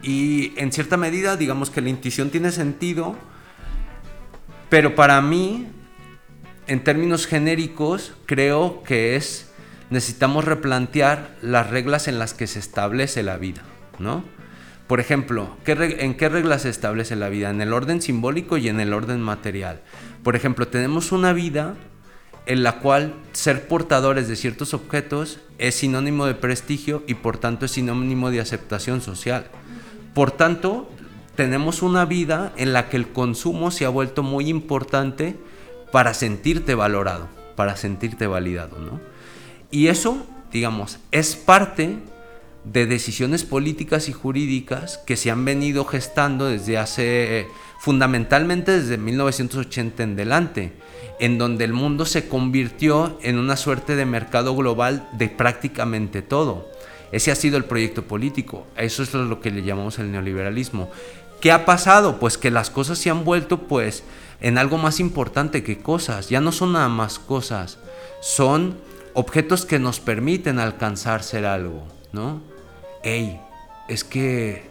[0.02, 3.16] y en cierta medida, digamos que la intuición tiene sentido,
[4.70, 5.68] pero para mí,
[6.68, 9.52] en términos genéricos, creo que es
[9.90, 13.62] necesitamos replantear las reglas en las que se establece la vida,
[14.00, 14.24] ¿no?
[14.88, 17.50] Por ejemplo, ¿en qué reglas se establece la vida?
[17.50, 19.82] En el orden simbólico y en el orden material.
[20.24, 21.76] Por ejemplo, tenemos una vida
[22.46, 27.66] en la cual ser portadores de ciertos objetos es sinónimo de prestigio y por tanto
[27.66, 29.46] es sinónimo de aceptación social.
[30.14, 30.90] Por tanto,
[31.36, 35.38] tenemos una vida en la que el consumo se ha vuelto muy importante
[35.92, 39.00] para sentirte valorado, para sentirte validado, ¿no?
[39.72, 41.98] Y eso, digamos, es parte
[42.64, 47.48] de decisiones políticas y jurídicas que se han venido gestando desde hace,
[47.80, 50.74] fundamentalmente desde 1980 en delante,
[51.20, 56.71] en donde el mundo se convirtió en una suerte de mercado global de prácticamente todo.
[57.12, 58.66] Ese ha sido el proyecto político.
[58.78, 60.90] Eso es lo que le llamamos el neoliberalismo.
[61.42, 62.20] ¿Qué ha pasado?
[62.20, 64.04] Pues que las cosas se han vuelto pues
[64.40, 66.30] en algo más importante que cosas.
[66.30, 67.80] Ya no son nada más cosas.
[68.22, 68.78] Son
[69.14, 72.42] objetos que nos permiten alcanzar ser algo, ¿no?
[73.04, 73.40] Ey,
[73.88, 74.70] es que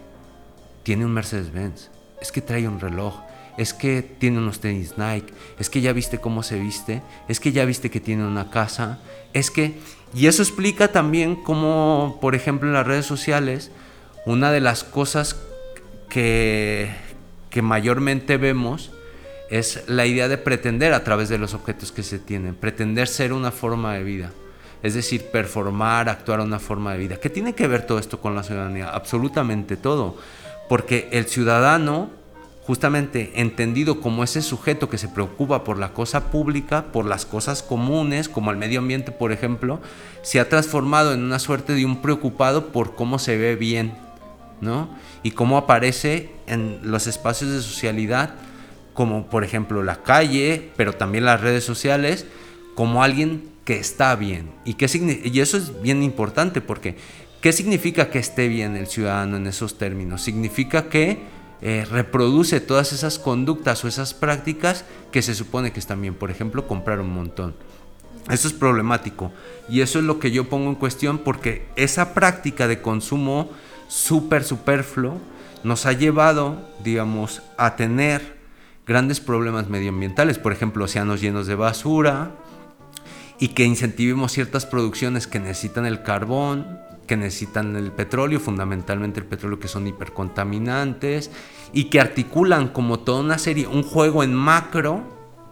[0.83, 1.91] tiene un Mercedes-Benz.
[2.21, 3.21] Es que trae un reloj.
[3.59, 5.35] Es que tiene unos tenis Nike.
[5.59, 7.03] Es que ya viste cómo se viste.
[7.29, 9.01] Es que ya viste que tiene una casa.
[9.33, 9.79] Es que
[10.15, 13.71] y eso explica también cómo, por ejemplo, en las redes sociales,
[14.27, 15.37] una de las cosas
[16.09, 16.91] que,
[17.63, 18.91] mayormente vemos
[19.51, 23.33] es la idea de pretender a través de los objetos que se tienen, pretender ser
[23.33, 24.33] una forma de vida.
[24.83, 27.17] Es decir, performar, actuar una forma de vida.
[27.17, 28.89] ¿Qué tiene que ver todo esto con la ciudadanía?
[28.89, 30.17] Absolutamente todo.
[30.71, 32.09] Porque el ciudadano
[32.71, 37.65] justamente entendido como ese sujeto que se preocupa por la cosa pública, por las cosas
[37.65, 39.81] comunes, como el medio ambiente, por ejemplo,
[40.23, 43.95] se ha transformado en una suerte de un preocupado por cómo se ve bien,
[44.61, 44.89] ¿no?
[45.25, 48.35] Y cómo aparece en los espacios de socialidad,
[48.95, 52.25] como por ejemplo la calle, pero también las redes sociales,
[52.77, 54.49] como alguien que está bien.
[54.65, 54.87] ¿Y, qué
[55.25, 56.95] y eso es bien importante porque
[57.41, 60.23] ¿qué significa que esté bien el ciudadano en esos términos?
[60.23, 66.01] Significa que eh, reproduce todas esas conductas o esas prácticas que se supone que están
[66.01, 66.15] bien.
[66.15, 67.55] Por ejemplo, comprar un montón.
[68.31, 69.33] Eso es problemático.
[69.69, 73.51] Y eso es lo que yo pongo en cuestión porque esa práctica de consumo
[73.89, 75.19] súper superfluo
[75.65, 78.39] nos ha llevado, digamos, a tener
[78.87, 80.39] grandes problemas medioambientales.
[80.39, 82.33] Por ejemplo, océanos llenos de basura
[83.39, 86.79] y que incentivemos ciertas producciones que necesitan el carbón
[87.11, 91.33] que necesitan el petróleo, fundamentalmente el petróleo que son hipercontaminantes
[91.73, 95.03] y que articulan como toda una serie, un juego en macro,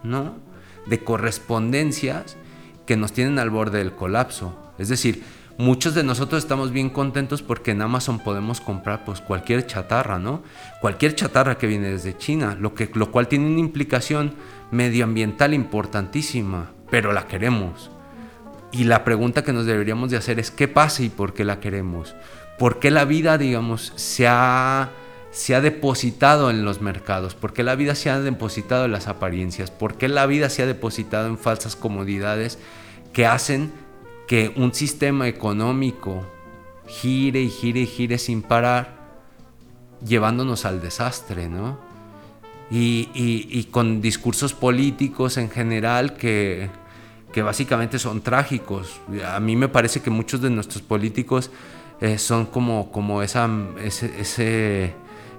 [0.04, 0.36] ¿no?
[0.86, 2.36] De correspondencias
[2.86, 4.56] que nos tienen al borde del colapso.
[4.78, 5.24] Es decir,
[5.56, 10.44] muchos de nosotros estamos bien contentos porque en Amazon podemos comprar pues cualquier chatarra, ¿no?
[10.80, 14.34] Cualquier chatarra que viene desde China, lo, que, lo cual tiene una implicación
[14.70, 17.90] medioambiental importantísima, pero la queremos.
[18.70, 21.60] Y la pregunta que nos deberíamos de hacer es qué pasa y por qué la
[21.60, 22.14] queremos.
[22.58, 24.90] ¿Por qué la vida, digamos, se ha,
[25.30, 27.34] se ha depositado en los mercados?
[27.34, 29.70] ¿Por qué la vida se ha depositado en las apariencias?
[29.70, 32.58] ¿Por qué la vida se ha depositado en falsas comodidades
[33.12, 33.72] que hacen
[34.26, 36.26] que un sistema económico
[36.86, 38.98] gire y gire y gire sin parar,
[40.04, 41.78] llevándonos al desastre, ¿no?
[42.70, 46.68] Y, y con discursos políticos en general que,
[47.32, 49.00] que básicamente son trágicos.
[49.26, 51.50] A mí me parece que muchos de nuestros políticos
[52.00, 53.48] eh, son como, como esa,
[53.82, 54.94] ese,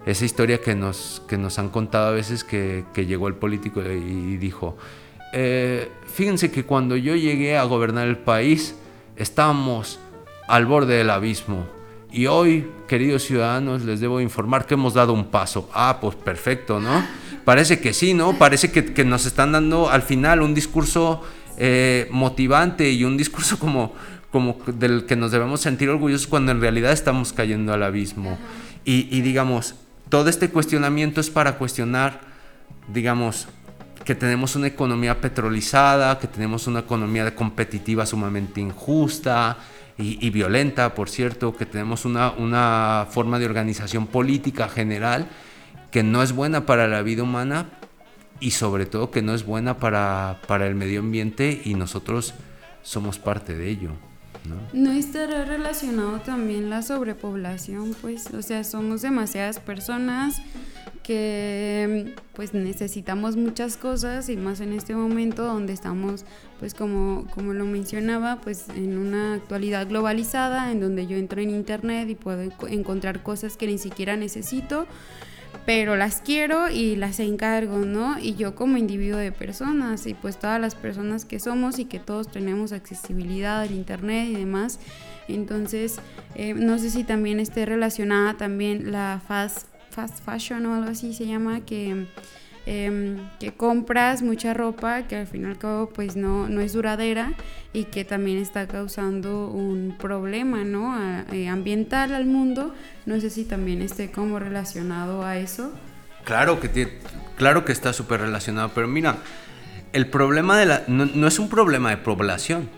[0.05, 4.37] esa historia que nos, que nos han contado a veces que, llegó el político y
[4.37, 4.77] dijo,
[5.33, 8.75] eh, fíjense que cuando yo llegué a gobernar el país
[9.15, 9.99] estábamos
[10.47, 11.65] al borde del abismo.
[12.11, 15.69] Y hoy, queridos ciudadanos, les debo informar que hemos dado un paso.
[15.73, 17.05] Ah, pues perfecto, ¿no?
[17.45, 18.33] Parece que sí, ¿no?
[18.33, 21.21] Parece que, que nos están dando al final un discurso
[21.61, 23.93] eh, motivante y un discurso como,
[24.31, 28.37] como del que nos debemos sentir orgullosos cuando en realidad estamos cayendo al abismo.
[28.85, 29.75] Y, digamos,
[30.07, 32.21] todo este cuestionamiento es para cuestionar,
[32.91, 33.49] digamos,
[34.03, 39.57] que tenemos una economía petrolizada, que tenemos una economía competitiva sumamente injusta
[39.97, 45.27] y, y violenta, por cierto, que tenemos una, una, forma de organización política general
[45.91, 47.67] que no es buena para la vida humana
[48.39, 52.33] y sobre todo que no es buena para, para el medio ambiente y nosotros
[52.83, 53.91] somos parte de ello.
[54.45, 54.55] ¿no?
[54.73, 57.95] ¿No estará relacionado también la sobrepoblación?
[58.01, 60.41] Pues, o sea, somos demasiadas personas
[61.03, 66.23] que pues necesitamos muchas cosas y más en este momento donde estamos
[66.59, 71.49] pues como, como lo mencionaba pues en una actualidad globalizada en donde yo entro en
[71.49, 74.85] internet y puedo encontrar cosas que ni siquiera necesito
[75.69, 78.17] pero las quiero y las encargo, ¿no?
[78.17, 81.99] Y yo como individuo de personas y pues todas las personas que somos y que
[81.99, 84.79] todos tenemos accesibilidad al Internet y demás.
[85.27, 85.99] Entonces,
[86.33, 91.13] eh, no sé si también esté relacionada también la fast, fast fashion o algo así
[91.13, 92.07] se llama, que
[92.71, 96.73] Em, que compras mucha ropa que al fin y al cabo pues no, no es
[96.73, 97.33] duradera
[97.73, 100.95] y que también está causando un problema ¿no?
[101.31, 102.75] Eh, ambiental al mundo.
[103.07, 105.73] No sé si también esté como relacionado a eso.
[106.25, 106.99] Claro que,
[107.37, 109.17] claro que está súper relacionado, pero mira,
[109.91, 110.83] el problema de la...
[110.87, 112.69] No, es un problema de población.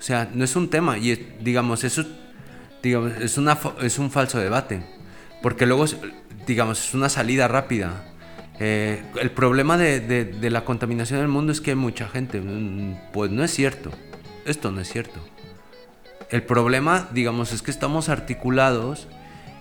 [0.00, 2.04] O sea, no es un tema y digamos, eso
[2.82, 4.82] digamos, es, una, es un falso debate.
[5.42, 5.84] Porque luego,
[6.44, 8.09] digamos, es una salida rápida
[8.62, 12.40] eh, el problema de, la contaminación del mundo es que hay mucha gente.
[12.40, 13.90] Mm, pues no es cierto.
[14.44, 15.18] Esto no es cierto.
[16.28, 19.08] El problema, digamos, es que estamos articulados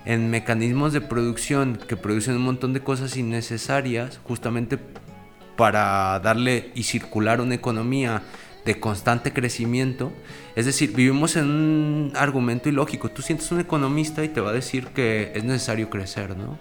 [0.05, 4.77] en mecanismos de producción que producen un montón de cosas innecesarias justamente
[5.55, 8.21] para darle y circular una economía
[8.65, 10.11] de constante crecimiento.
[10.55, 13.09] Es decir, vivimos en un argumento ilógico.
[13.09, 16.57] Tú sientes un economista y te va a decir que es necesario crecer, ¿no?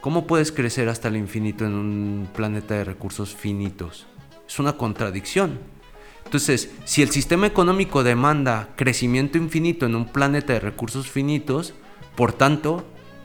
[0.00, 4.06] ¿Cómo puedes crecer hasta el infinito en un planeta de recursos finitos?
[4.46, 5.58] Es una contradicción.
[6.24, 11.74] Entonces, si el sistema económico demanda crecimiento infinito en un planeta de recursos finitos,
[12.16, 12.84] por tanto,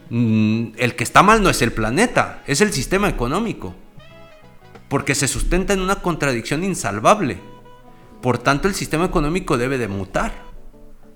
[0.09, 3.75] mm, el que está mal no es el planeta, es el sistema económico.
[4.87, 7.39] Porque se sustenta en una contradicción insalvable.
[8.21, 10.50] Por tanto, el sistema económico debe de mutar.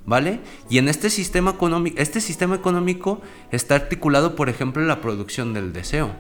[0.06, 0.40] ¿Vale?
[0.70, 5.54] Y en este sistema económico, este sistema económico está articulado, por ejemplo, en la producción
[5.54, 6.12] del deseo.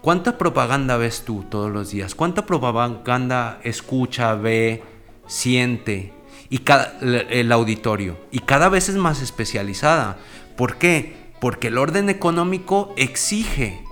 [0.00, 2.14] ¿Cuánta propaganda ves tú todos los días?
[2.14, 4.82] ¿Cuánta propaganda escucha, ve,
[5.26, 6.12] siente?
[6.48, 8.16] Y cada, el auditorio.
[8.30, 10.18] Y cada vez es más especializada.
[10.56, 11.32] ¿Por qué?
[11.40, 13.82] Porque el orden económico exige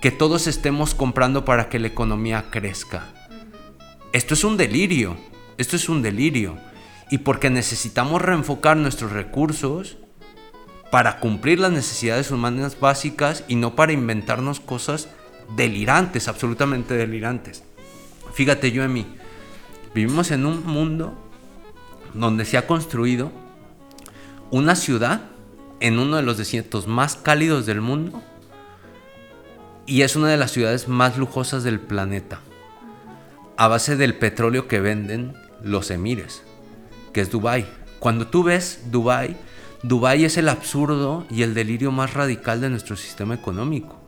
[0.00, 3.12] que todos estemos comprando para que la economía crezca.
[4.14, 5.18] Esto es un delirio.
[5.58, 6.56] Esto es un delirio
[7.10, 9.98] y porque necesitamos reenfocar nuestros recursos
[10.92, 15.08] para cumplir las necesidades humanas básicas y no para inventarnos cosas
[15.56, 17.64] delirantes, absolutamente delirantes.
[18.32, 19.06] Fíjate, yo en mí,
[19.92, 21.12] vivimos en un mundo
[22.14, 23.32] donde se ha construido
[24.52, 25.22] una ciudad
[25.80, 28.22] en uno de los desiertos más cálidos del mundo
[29.84, 32.40] y es una de las ciudades más lujosas del planeta,
[33.56, 36.44] a base del petróleo que venden los emires
[37.12, 37.66] que es Dubai.
[37.98, 39.36] Cuando tú ves Dubai,
[39.82, 44.00] Dubai es el absurdo y el delirio más radical de nuestro sistema económico.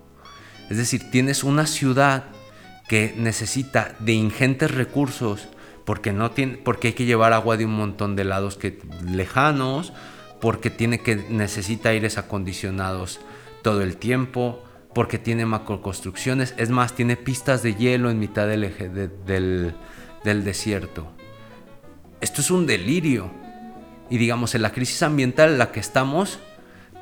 [0.69, 2.25] Es decir, tienes una ciudad
[2.89, 5.49] que necesita de ingentes recursos
[5.85, 9.93] porque no tiene porque hay que llevar agua de un montón de lados que lejanos,
[10.41, 13.21] porque tiene que necesita aires acondicionados
[13.63, 14.63] todo el tiempo,
[14.95, 19.75] porque tiene macroconstrucciones, es más, tiene pistas de hielo en mitad del
[20.25, 21.11] del desierto.
[22.23, 23.31] Esto es un delirio.
[24.09, 26.39] Y digamos, en la crisis ambiental en la que estamos,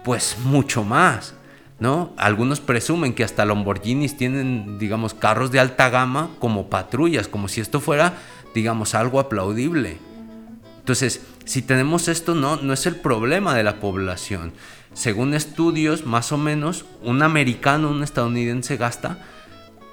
[0.03, 1.35] pues mucho más.
[1.79, 2.12] ¿no?
[2.16, 7.61] Algunos presumen que hasta Lamborghinis tienen, digamos, carros de alta gama como patrullas, como si
[7.61, 8.14] esto fuera,
[8.55, 9.99] digamos, algo aplaudible.
[10.79, 14.53] Entonces, si tenemos esto, no, no es el problema de la población.
[14.95, 19.18] Según estudios, más o menos, un americano, un estadounidense gasta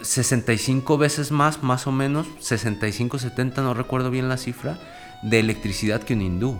[0.01, 4.78] 65 veces más, más o menos, 65, 70, no recuerdo bien la cifra,
[5.22, 6.59] de electricidad que un hindú.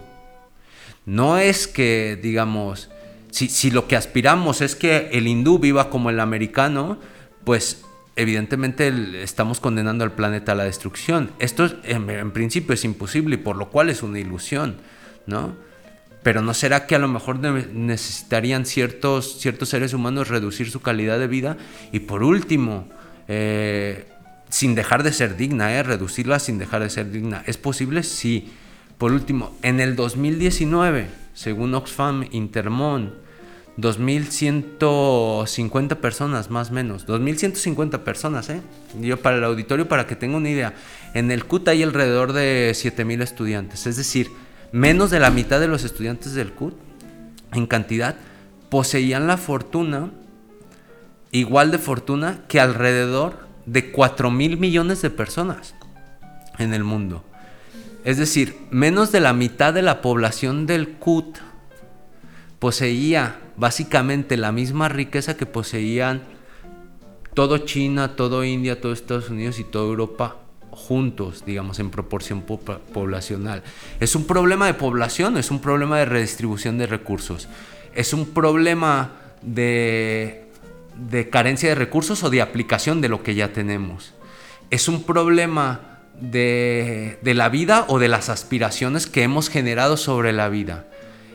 [1.06, 2.90] No es que, digamos,
[3.32, 6.98] si, lo que aspiramos es que el hindú viva como el americano,
[7.44, 7.84] pues
[8.16, 8.92] evidentemente
[9.22, 11.32] estamos condenando al planeta a la destrucción.
[11.40, 14.78] Esto en, principio es imposible y por lo cual es una ilusión,
[15.28, 15.56] ¿no?
[16.24, 21.20] Pero ¿no será que a lo mejor necesitarían ciertos, ciertos seres humanos reducir su calidad
[21.20, 21.58] de vida?
[21.92, 22.90] Y por último,
[23.28, 24.08] eh,
[24.58, 25.84] sin dejar de ser digna, ¿eh?
[25.84, 27.44] reducirla sin dejar de ser digna.
[27.46, 28.02] ¿Es posible?
[28.02, 28.52] Sí.
[28.98, 33.14] Por último, en el 2019, según Oxfam Intermon,
[33.78, 38.62] 2.150 personas más o menos, 2.150 personas, ¿eh?
[39.00, 40.74] Yo para el auditorio, para que tenga una idea,
[41.14, 44.32] en el CUT hay alrededor de 7.000 estudiantes, es decir,
[44.72, 46.74] menos de la mitad de los estudiantes del CUT,
[47.54, 48.16] en cantidad,
[48.72, 50.10] poseían la fortuna
[51.30, 55.76] igual de fortuna que alrededor de 4 mil millones de personas
[56.58, 57.24] en el mundo.
[58.04, 61.38] Es decir, menos de la mitad de la población del CUT
[62.58, 66.24] poseía básicamente la misma riqueza que poseían
[67.34, 70.38] todo China, todo India, todo Estados Unidos y toda Europa
[70.72, 73.64] juntos, digamos, en proporción poblacional.
[74.00, 77.48] Es un problema de población, es un problema de redistribución de recursos,
[77.94, 79.12] es un problema
[79.42, 80.47] de,
[80.98, 84.14] de carencia de recursos o de aplicación de lo que ya tenemos.
[84.70, 90.34] Es un problema de, de la vida o de las aspiraciones que hemos generado sobre
[90.34, 90.88] la vida.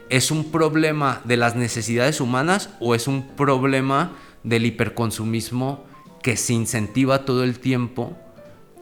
[0.09, 5.85] ¿Es un problema de las necesidades humanas o es un problema del hiperconsumismo
[6.23, 8.17] que se incentiva todo el tiempo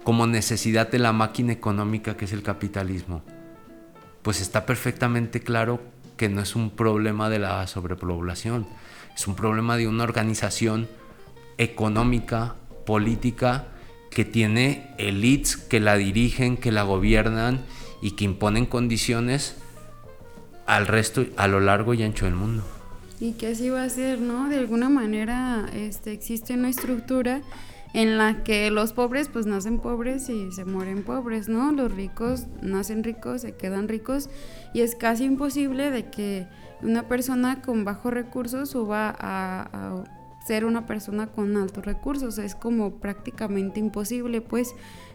[0.03, 3.23] como necesidad de la máquina económica que es el capitalismo?
[4.23, 5.81] Pues está perfectamente claro
[6.17, 8.67] que no es un problema de la sobrepoblación,
[9.21, 10.89] es un problema de una organización
[11.59, 12.55] económica,
[12.87, 13.67] política,
[14.11, 17.61] que tiene elites que la dirigen, que la gobiernan
[18.01, 19.57] y que imponen condiciones
[20.65, 22.63] al resto, a lo largo y ancho del mundo.
[23.21, 24.49] Y que así va a ser, ¿no?
[24.49, 27.43] De alguna manera este, existe una estructura
[27.93, 31.73] en la que los pobres pues nacen pobres y se mueren pobres, ¿no?
[31.73, 34.31] Los ricos nacen ricos, se quedan ricos
[34.73, 36.47] y es casi imposible de que
[36.83, 40.05] una persona con bajos recursos suba a, a
[40.45, 44.75] ser una persona con altos recursos, es como prácticamente imposible, pues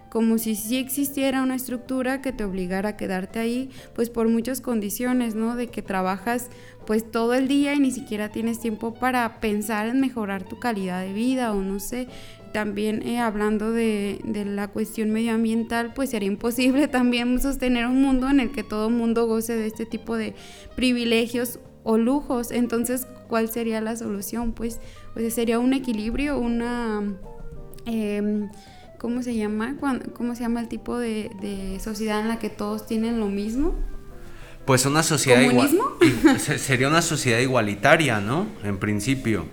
[0.10, 4.62] como si sí existiera una estructura que te obligara a quedarte ahí, pues por muchas
[4.62, 5.58] condiciones, ¿no?
[5.58, 6.50] De que trabajas
[6.86, 11.02] pues todo el día y ni siquiera tienes tiempo para pensar en mejorar tu calidad
[11.02, 12.08] de vida o no sé.
[12.56, 18.40] También eh, hablando de, la cuestión medioambiental, pues sería imposible también sostener un mundo en
[18.40, 20.36] el que todo mundo goce de este tipo de
[20.74, 22.52] privilegios o lujos.
[22.52, 24.54] Entonces, ¿cuál sería la solución?
[24.54, 24.80] Pues,
[25.14, 27.04] pues sería un equilibrio, una...
[27.88, 28.48] Eh,
[29.00, 29.76] ¿cómo se llama?
[30.14, 33.74] ¿Cómo se llama el tipo de, sociedad en la que todos tienen lo mismo?
[34.66, 35.70] Pues una sociedad igual.
[36.40, 38.48] Sería una sociedad igualitaria, ¿no?
[38.64, 39.46] En principio.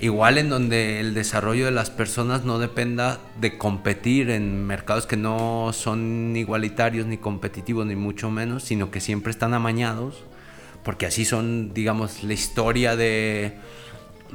[0.00, 5.16] Igual en donde el desarrollo de las personas no dependa de competir en mercados que
[5.16, 10.22] no son igualitarios ni competitivos, ni mucho menos, sino que siempre están amañados,
[10.84, 13.54] porque así son, digamos, la historia de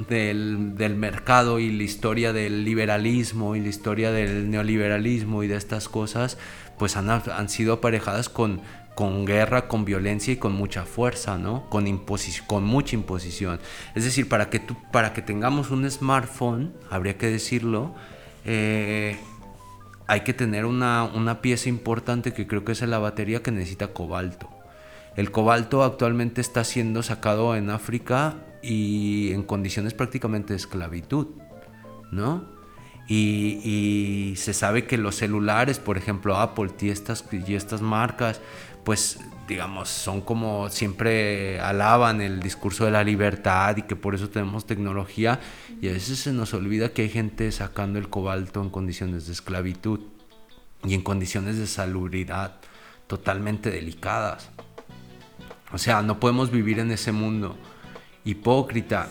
[0.08, 5.56] del, del, mercado y la historia del liberalismo y la historia del neoliberalismo y de
[5.56, 6.38] estas cosas,
[6.78, 8.62] pues han, han sido aparejadas con,
[8.94, 11.68] con guerra, con violencia y con mucha fuerza, ¿no?
[11.70, 11.86] Con,
[12.46, 13.60] con mucha imposición.
[13.94, 17.94] Es decir, para que, tú, para que tengamos un smartphone, habría que decirlo,
[18.44, 19.16] eh,
[20.06, 23.88] hay que tener una, una pieza importante que creo que es la batería que necesita
[23.88, 24.50] cobalto.
[25.16, 31.28] El cobalto actualmente está siendo sacado en África y en condiciones prácticamente de esclavitud,
[32.10, 32.44] ¿no?
[33.12, 38.40] Y, se sabe que los celulares, por ejemplo Apple y estas, y estas marcas,
[38.84, 39.18] pues
[39.50, 44.64] digamos, son como siempre alaban el discurso de la libertad y que por eso tenemos
[44.64, 45.40] tecnología
[45.80, 49.32] y a veces se nos olvida que hay gente sacando el cobalto en condiciones de
[49.32, 50.00] esclavitud
[50.84, 52.60] y en condiciones de salubridad
[53.08, 54.50] totalmente delicadas.
[55.72, 57.56] O sea, no podemos vivir en ese mundo
[58.24, 59.08] hipócrita.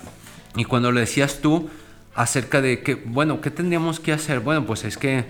[0.55, 1.69] Y cuando lo decías tú
[2.15, 4.39] acerca de que, bueno, ¿qué tendríamos que hacer?
[4.39, 5.25] Bueno, pues es que,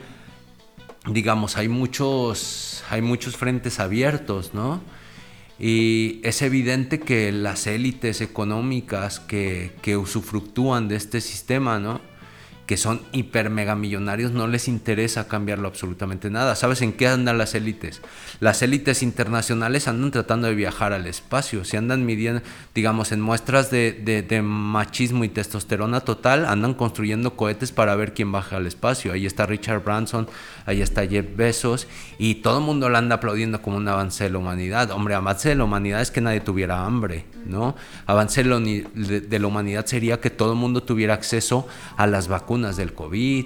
[1.06, 4.82] digamos, hay muchos, hay muchos frentes abiertos, ¿no?
[5.60, 12.02] Y es evidente que las élites económicas que, usufructúan de este sistema, ¿no?
[12.70, 16.56] Que son hiper mega millonarios no les interesa cambiarlo absolutamente nada.
[16.56, 18.00] ¿Sabes en qué andan las élites?
[18.42, 22.44] Las élites internacionales andan tratando de viajar al espacio, se andan midiendo,
[22.76, 28.32] digamos, en muestras de, de, machismo y testosterona total, andan construyendo cohetes para ver quién
[28.32, 29.14] baja al espacio.
[29.14, 30.28] Ahí está Richard Branson,
[30.68, 31.88] ahí está Jeff Bezos
[32.20, 34.92] y todo el mundo lo anda aplaudiendo como un avance de la humanidad.
[34.92, 37.76] Hombre, avance de la humanidad es que nadie tuviera hambre, ¿no?
[38.06, 41.68] Avance de la humanidad sería que todo el mundo tuviera acceso
[41.98, 43.46] a las vacunas del COVID,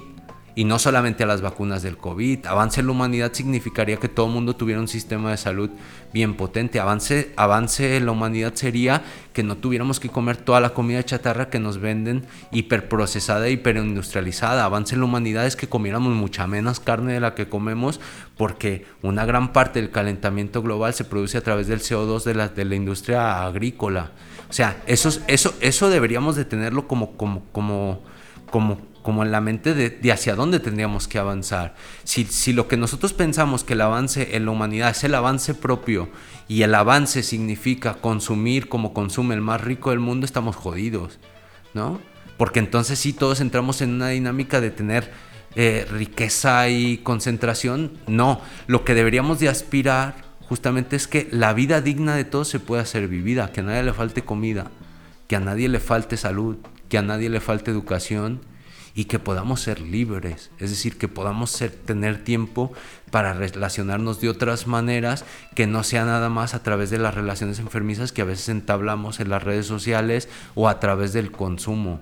[0.55, 2.45] y no solamente a las vacunas del COVID.
[2.45, 5.71] Avance en la humanidad significaría que todo el mundo tuviera un sistema de salud
[6.13, 6.79] bien potente.
[6.79, 11.49] Avance, avance en la humanidad sería que no tuviéramos que comer toda la comida chatarra
[11.49, 14.65] que nos venden hiperprocesada, hiperindustrializada.
[14.65, 17.99] Avance en la humanidad es que comiéramos mucha menos carne de la que comemos
[18.37, 22.49] porque una gran parte del calentamiento global se produce a través del CO2 de la,
[22.49, 24.11] de la industria agrícola.
[24.49, 28.01] O sea, eso, eso, eso deberíamos de tenerlo como, como, como,
[28.51, 31.75] como como en la mente de, hacia dónde tendríamos que avanzar.
[32.03, 35.53] Si, si, lo que nosotros pensamos que el avance en la humanidad es el avance
[35.53, 36.09] propio
[36.47, 41.19] y el avance significa consumir como consume el más rico del mundo, estamos jodidos,
[41.75, 41.99] ¿no?
[42.37, 45.11] porque entonces sí todos entramos en una dinámica de tener
[45.55, 47.93] eh, riqueza y concentración.
[48.07, 52.59] No, lo que deberíamos de aspirar justamente es que la vida digna de todos se
[52.59, 54.71] pueda ser vivida, que a nadie le falte comida,
[55.27, 56.57] que a nadie le falte salud,
[56.89, 58.41] que a nadie le falte educación
[58.95, 62.71] y que podamos ser libres, es decir, que podamos ser, tener tiempo
[63.09, 65.25] para relacionarnos de otras maneras
[65.55, 69.19] que no sea nada más a través de las relaciones enfermizas que a veces entablamos
[69.19, 72.01] en las redes sociales o a través del consumo.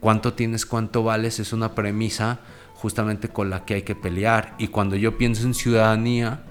[0.00, 2.40] Cuánto tienes, cuánto vales es una premisa
[2.74, 6.42] justamente con la que hay que pelear y cuando yo pienso en ciudadanía,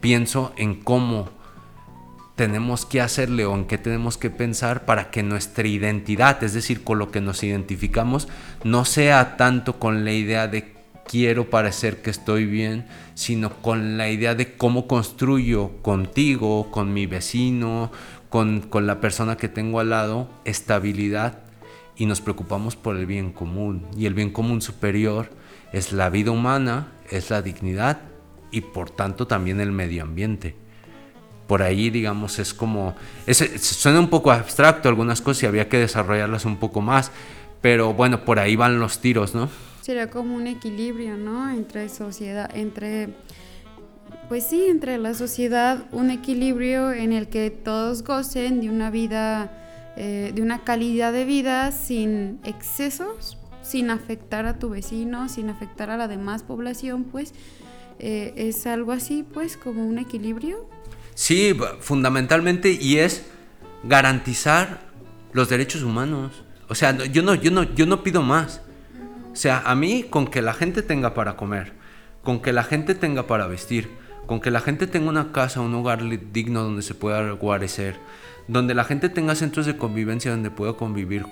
[0.00, 1.35] pienso en cómo
[2.36, 6.84] tenemos que hacerle o en qué tenemos que pensar para que nuestra identidad, es decir,
[6.84, 8.28] con lo que nos identificamos,
[8.62, 10.74] no sea tanto con la idea de
[11.06, 17.06] quiero parecer que estoy bien, sino con la idea de cómo construyo contigo, con mi
[17.06, 17.90] vecino,
[18.28, 21.38] con, con la persona que tengo al lado, estabilidad
[21.96, 23.86] y nos preocupamos por el bien común.
[23.96, 25.30] Y el bien común superior
[25.72, 28.00] es la vida humana, es la dignidad
[28.50, 30.65] y por tanto también el medio ambiente.
[31.46, 32.94] Por ahí, digamos, es como...
[33.28, 37.12] suena un poco abstracto algunas cosas y había que desarrollarlas un poco más,
[37.60, 39.48] pero bueno, por ahí van los tiros, ¿no?
[39.80, 41.50] Sería como un equilibrio, ¿no?
[41.50, 43.10] Entre sociedad, entre...
[44.28, 49.92] Pues sí, entre la sociedad, un equilibrio en el que todos gocen de una vida,
[49.96, 55.90] eh, de una calidad de vida sin excesos, sin afectar a tu vecino, sin afectar
[55.90, 57.34] a la demás población, pues
[57.98, 60.68] eh, es algo así, pues como un equilibrio.
[61.16, 63.24] Sí, fundamentalmente y es
[63.84, 64.80] garantizar
[65.32, 66.44] los derechos humanos.
[66.68, 68.60] O sea, yo no, yo no, yo no pido más.
[69.32, 71.72] O sea, a mí con que la gente tenga para comer,
[72.22, 73.88] con que la gente tenga para vestir,
[74.26, 76.02] con que la gente tenga una casa, un hogar
[76.32, 77.96] digno donde se pueda guarecer,
[78.46, 81.24] donde la gente tenga centros de convivencia donde pueda convivir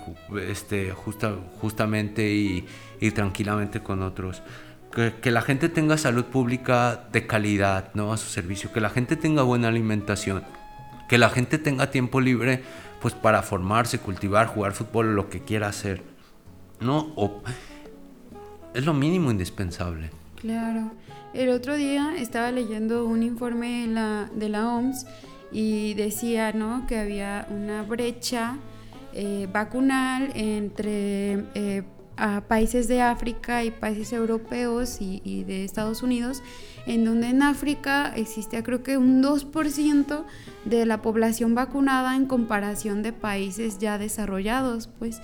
[0.47, 2.65] este, justa, justamente y,
[2.99, 4.41] y tranquilamente con otros
[4.95, 8.13] que, la gente tenga salud pública de calidad ¿no?
[8.13, 10.43] a su servicio, que la gente tenga buena alimentación,
[11.09, 12.63] que la gente tenga tiempo libre
[13.01, 16.01] pues para formarse, cultivar, jugar fútbol, lo que quiera hacer.
[16.79, 17.13] ¿no?
[18.73, 20.11] es lo mínimo indispensable.
[20.39, 20.91] Claro.
[21.33, 25.05] El otro día estaba leyendo un informe de la, de la OMS
[25.51, 26.87] y decía ¿no?
[26.87, 28.57] que había una brecha
[29.13, 31.83] eh, vacunal entre eh,
[32.17, 36.41] a países de África y países europeos y, de Estados Unidos,
[36.85, 40.23] en donde en África existe creo que un 2%
[40.65, 44.87] de la población vacunada en comparación de países ya desarrollados.
[44.87, 45.21] Pues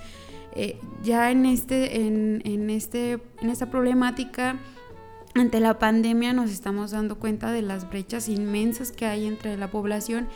[0.55, 4.59] eh, ya en, este, en, en, este, en esta problemática,
[5.33, 9.71] ante la pandemia nos estamos dando cuenta de las brechas inmensas que hay entre la
[9.71, 10.27] población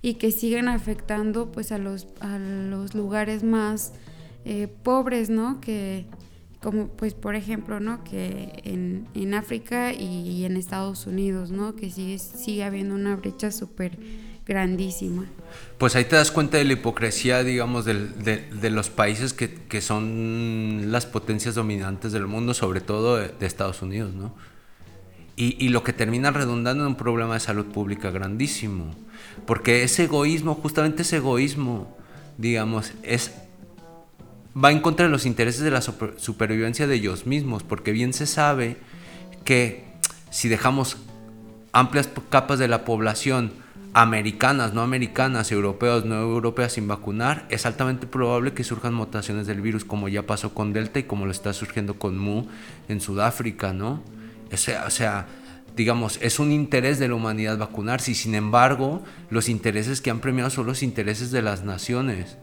[0.00, 3.92] y que siguen afectando pues a los, a los lugares más
[4.50, 5.60] eh, pobres, ¿no?
[5.60, 6.06] Que,
[6.62, 8.02] como pues por ejemplo, ¿no?
[8.02, 11.76] Que en, en África y, en Estados Unidos, ¿no?
[11.76, 13.98] Que sigue, sigue habiendo una brecha súper
[14.46, 15.26] grandísima.
[15.76, 19.82] Pues ahí te das cuenta de la hipocresía, digamos, de, de, los países que, que,
[19.82, 24.34] son las potencias dominantes del mundo, sobre todo de, Estados Unidos, ¿no?
[25.36, 28.94] Y, y, lo que termina redundando en un problema de salud pública grandísimo.
[29.44, 31.94] Porque ese egoísmo, justamente ese egoísmo,
[32.38, 33.32] digamos, es
[34.62, 38.26] va en contra de los intereses de la supervivencia de ellos mismos, porque bien se
[38.26, 38.76] sabe
[39.44, 39.84] que
[40.30, 40.96] si dejamos
[41.72, 43.52] amplias capas de la población,
[43.94, 49.60] americanas, no americanas, europeos, no europeas sin vacunar, es altamente probable que surjan mutaciones del
[49.60, 52.46] virus, como ya pasó con Delta y como lo está surgiendo con Mu
[52.88, 54.02] en Sudáfrica, ¿no?
[54.52, 55.26] O sea, o sea
[55.76, 60.18] digamos, es un interés de la humanidad vacunarse y sin embargo los intereses que han
[60.18, 62.36] premiado son los intereses de las naciones.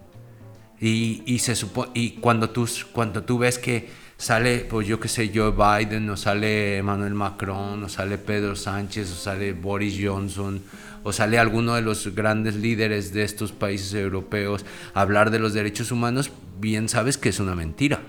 [0.79, 1.53] Y, y, se
[1.93, 6.17] y cuando, tú, cuando tú ves que sale, pues yo qué sé, Joe Biden, o
[6.17, 10.61] sale Emmanuel Macron, o sale Pedro Sánchez, o sale Boris Johnson,
[11.03, 15.91] o sale alguno de los grandes líderes de estos países europeos hablar de los derechos
[15.91, 18.01] humanos, bien sabes que es una mentira,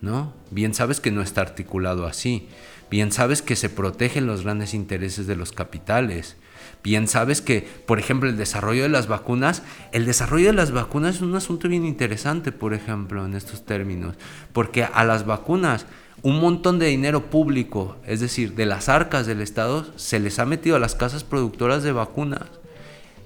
[0.00, 0.32] ¿no?
[0.50, 2.48] Bien sabes que no está articulado así,
[2.90, 6.36] bien sabes que se protegen los grandes intereses de los capitales
[6.82, 11.16] bien sabes que, por ejemplo, el desarrollo de las vacunas, el desarrollo de las vacunas
[11.16, 14.16] es un asunto bien interesante, por ejemplo, en estos términos,
[14.52, 15.86] porque a las vacunas
[16.22, 20.46] un montón de dinero público, es decir, de las arcas del Estado, se les ha
[20.46, 22.42] metido a las casas productoras de vacunas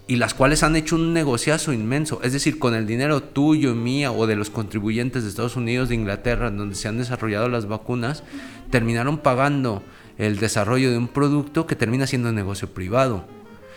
[0.09, 4.13] y las cuales han hecho un negociazo inmenso, es decir, con el dinero tuyo, mía
[4.13, 8.23] o de los contribuyentes de Estados Unidos, de Inglaterra, donde se han desarrollado las vacunas,
[8.71, 9.83] terminaron pagando
[10.19, 13.25] el desarrollo de un producto que termina siendo un negocio privado.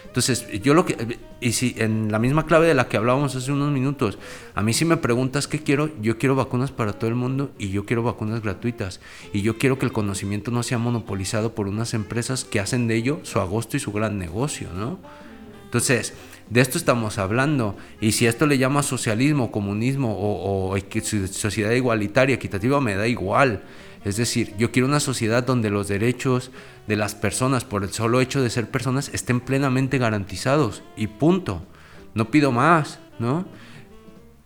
[0.10, 3.52] Entonces, yo lo que, y si en la misma clave de la que hablábamos hace
[3.52, 4.18] unos minutos,
[4.56, 7.70] a mí si me preguntas qué quiero, yo quiero vacunas para todo el mundo y
[7.70, 9.02] yo quiero vacunas gratuitas.
[9.34, 12.96] Y yo quiero que el conocimiento no sea monopolizado por unas empresas que hacen de
[12.96, 14.98] ello su agosto y su gran negocio, ¿no?
[15.66, 16.16] Entonces,
[16.50, 17.78] de esto estamos hablando.
[18.02, 20.78] Y si esto le llama socialismo, comunismo o, o
[21.28, 23.62] sociedad igualitaria, equitativa, me da igual.
[24.06, 26.52] Es decir, yo quiero una sociedad donde los derechos
[26.88, 31.64] de las personas por el solo hecho de ser personas estén plenamente garantizados y punto.
[32.14, 33.46] No pido más, ¿no?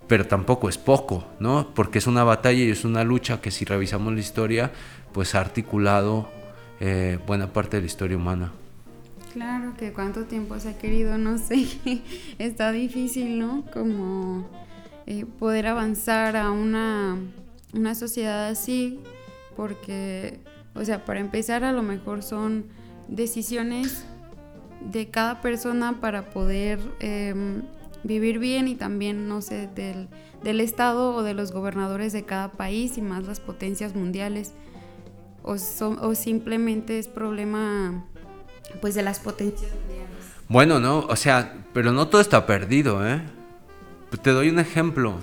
[0.08, 1.74] Pero tampoco es poco, ¿no?
[1.76, 4.72] Porque es una batalla y es una lucha que si revisamos la historia,
[5.14, 6.30] pues ha articulado
[6.80, 8.52] eh, buena parte de la historia humana.
[9.32, 11.68] Claro, que cuánto tiempo se ha querido, no sé,
[12.40, 13.64] está difícil, ¿no?
[13.72, 14.48] Como
[15.06, 17.18] eh, poder avanzar a una,
[17.74, 19.00] una sociedad así
[19.56, 20.40] porque,
[20.76, 22.66] o sea, para empezar a lo mejor son
[23.08, 24.06] decisiones
[24.92, 27.64] de cada persona para poder em,
[28.04, 30.10] vivir bien y también, no sé, del,
[30.44, 34.54] del, Estado o de los gobernadores de cada país y más las potencias mundiales.
[35.44, 38.06] O, o simplemente es problema,
[38.82, 40.08] pues, de las potencias mundiales.
[40.48, 43.22] Bueno, no, o sea, pero no todo está perdido, ¿eh?
[44.22, 45.16] Te doy un ejemplo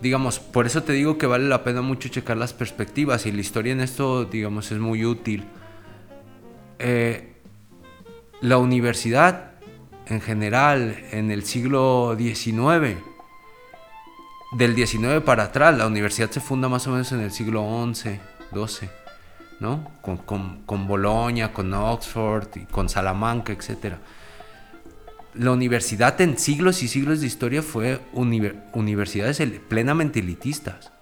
[0.00, 3.40] digamos, por eso te digo que vale la pena mucho checar las perspectivas y la
[3.40, 5.44] historia en esto, digamos, es muy útil.
[6.78, 7.34] Eh,
[8.40, 9.52] la universidad
[10.06, 12.98] en general en el siglo XIX,
[14.52, 18.18] del XIX para atrás, la universidad se funda más o menos en el siglo XI,
[18.52, 18.88] XII,
[19.60, 19.92] ¿no?
[20.02, 23.98] Con, con, con Bolonia, con Oxford, y con Salamanca, etcétera
[25.34, 30.92] la universidad en siglos y siglos de historia fue universidades plenamente elitistas.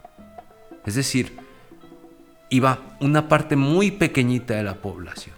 [0.85, 1.37] Es decir,
[2.51, 5.37] iba una parte muy pequeñita de la población.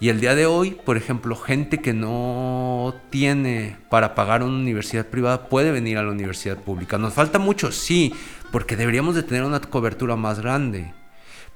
[0.00, 5.06] Y el día de hoy, por ejemplo, gente que no tiene para pagar una universidad
[5.06, 6.98] privada puede venir a la universidad pública.
[6.98, 8.14] Nos falta mucho, sí,
[8.52, 10.94] porque deberíamos de tener una cobertura más grande.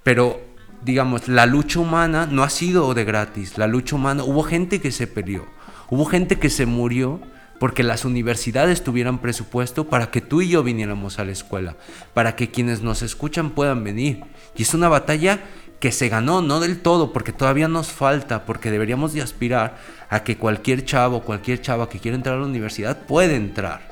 [0.02, 0.40] Pero,
[0.82, 3.58] digamos, la lucha humana no ha sido de gratis.
[3.58, 5.46] La lucha humana, hubo gente que se peleó
[5.92, 7.20] Hubo gente que se murió
[7.58, 11.76] porque las universidades tuvieran presupuesto para que tú y yo viniéramos a la escuela,
[12.14, 14.24] para que quienes nos escuchan puedan venir.
[14.56, 15.40] Y es una batalla
[15.80, 19.76] que se ganó, no del todo, porque todavía nos falta, porque deberíamos de aspirar
[20.08, 23.82] a que cualquier chavo, cualquier chava que quiera entrar a la universidad puede entrar.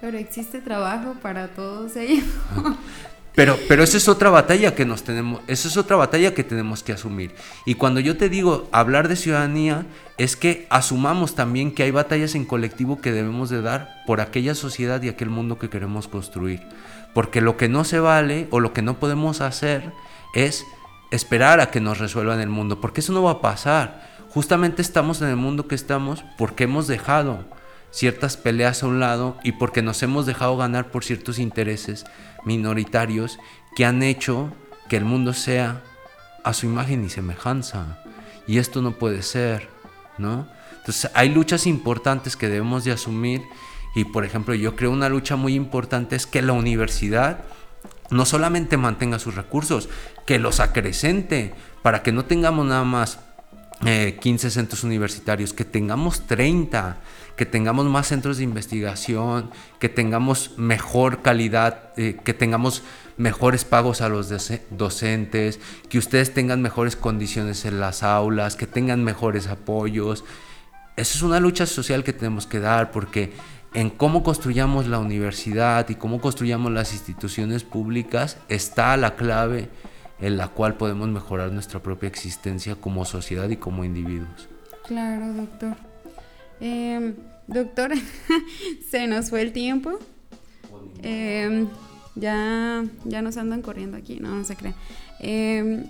[0.00, 2.24] Pero existe trabajo para todos ellos.
[3.34, 6.82] Pero, pero esa es otra batalla que nos tenemos, esa es otra batalla que tenemos
[6.82, 7.34] que asumir.
[7.64, 9.86] Y cuando yo te digo hablar de ciudadanía,
[10.18, 14.54] es que asumamos también que hay batallas en colectivo que debemos de dar por aquella
[14.54, 16.60] sociedad y aquel mundo que queremos construir.
[17.14, 19.92] Porque lo que no se vale o lo que no podemos hacer
[20.34, 20.66] es
[21.10, 24.10] esperar a que nos resuelvan el mundo, porque eso no va a pasar.
[24.28, 27.44] Justamente estamos en el mundo que estamos porque hemos dejado
[27.92, 32.04] ciertas peleas a un lado y porque nos hemos dejado ganar por ciertos intereses
[32.44, 33.38] minoritarios
[33.76, 34.52] que han hecho
[34.88, 35.82] que el mundo sea
[36.42, 38.02] a su imagen y semejanza.
[38.46, 39.68] Y esto no puede ser,
[40.18, 40.48] ¿no?
[40.78, 43.42] Entonces hay luchas importantes que debemos de asumir
[43.94, 47.44] y por ejemplo yo creo una lucha muy importante es que la universidad
[48.10, 49.88] no solamente mantenga sus recursos,
[50.26, 53.20] que los acrecente para que no tengamos nada más
[53.80, 56.98] 15 eh, centros universitarios, que tengamos 30,
[57.36, 62.82] que tengamos más centros de investigación, que tengamos mejor calidad, eh, que tengamos
[63.16, 64.32] mejores pagos a los
[64.70, 70.24] docentes, que ustedes tengan mejores condiciones en las aulas, que tengan mejores apoyos.
[70.96, 73.32] Esa es una lucha social que tenemos que dar porque
[73.74, 79.70] en cómo construyamos la universidad y cómo construyamos las instituciones públicas está la clave
[80.20, 84.48] en la cual podemos mejorar nuestra propia existencia como sociedad y como individuos.
[84.86, 85.91] Claro, doctor.
[86.62, 87.14] Eh,
[87.48, 87.90] doctor,
[88.90, 89.98] se nos fue el tiempo.
[91.02, 91.68] Em,
[92.14, 94.74] ya, ya nos andan corriendo aquí, no, no se cree.
[95.20, 95.84] Em,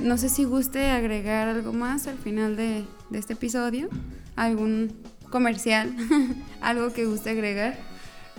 [0.00, 3.88] no sé si guste agregar algo más al final de, de este episodio,
[4.36, 4.94] algún
[5.30, 5.94] comercial,
[6.60, 7.78] algo que guste agregar.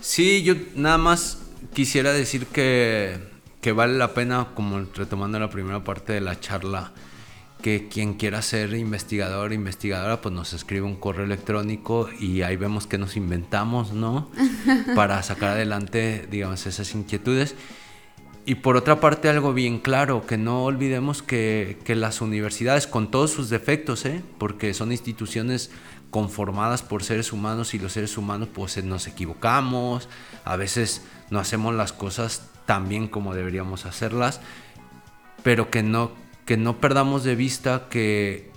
[0.00, 1.38] Sí, yo nada más
[1.74, 3.30] quisiera decir que
[3.60, 6.92] que vale la pena, como retomando la primera parte de la charla,
[7.62, 12.86] que quien quiera ser investigador, investigadora, pues nos escribe un correo electrónico y ahí vemos
[12.86, 14.30] que nos inventamos, ¿no?
[14.94, 17.54] Para sacar adelante, digamos, esas inquietudes.
[18.46, 23.10] Y por otra parte, algo bien claro, que no olvidemos que, que las universidades, con
[23.10, 24.22] todos sus defectos, ¿eh?
[24.38, 25.70] porque son instituciones
[26.10, 30.08] conformadas por seres humanos y los seres humanos pues nos equivocamos,
[30.44, 34.40] a veces no hacemos las cosas tan bien como deberíamos hacerlas,
[35.42, 36.10] pero que no,
[36.50, 38.50] que no perdamos de vista que,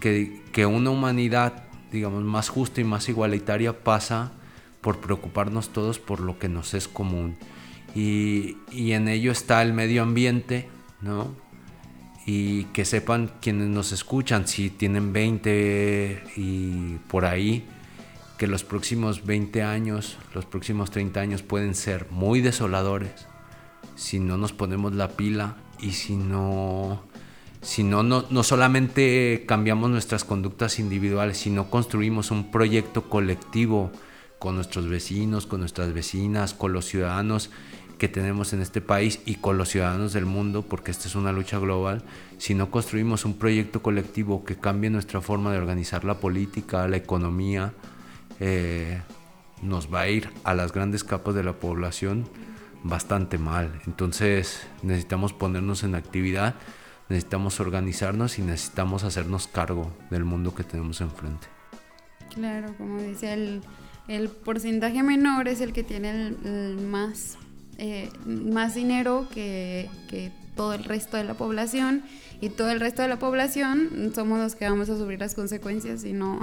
[0.00, 4.32] que, una humanidad, digamos, más justa y más igualitaria pasa
[4.82, 7.38] por preocuparnos todos por lo que nos es común.
[7.94, 10.68] Y, y en ello está el medio ambiente,
[11.00, 11.34] ¿no?
[12.26, 17.66] Y que sepan quienes nos escuchan, si tienen 20 y por ahí,
[18.36, 23.26] que los próximos 20 años, los próximos 30 años pueden ser muy desoladores
[23.94, 27.02] si no nos ponemos la pila y si no,
[27.66, 33.90] si no, no, solamente cambiamos nuestras conductas individuales, sino construimos un proyecto colectivo
[34.38, 37.50] con nuestros vecinos, con nuestras vecinas, con los ciudadanos
[37.98, 41.32] que tenemos en este país y con los ciudadanos del mundo, porque esta es una
[41.32, 42.04] lucha global,
[42.38, 46.98] si no construimos un proyecto colectivo que cambie nuestra forma de organizar la política, la
[46.98, 47.72] economía,
[48.38, 49.02] eh,
[49.60, 52.28] nos va a ir a las grandes capas de la población
[52.84, 53.80] bastante mal.
[53.86, 56.54] Entonces necesitamos ponernos en actividad,
[57.08, 61.46] necesitamos organizarnos y necesitamos hacernos cargo del mundo que tenemos enfrente.
[62.34, 63.62] Claro, como decía, el,
[64.08, 67.38] el porcentaje menor es el que tiene el, más,
[67.78, 72.02] eh, más dinero que, que todo el resto de la población
[72.40, 76.02] y todo el resto de la población somos los que vamos a sufrir las consecuencias
[76.02, 76.40] si no,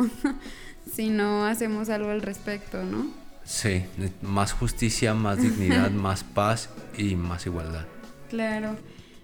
[0.92, 3.08] si no hacemos algo al respecto, ¿no?
[3.44, 3.84] Sí,
[4.22, 7.86] más justicia, más dignidad, más paz y más igualdad.
[8.30, 8.78] Claro.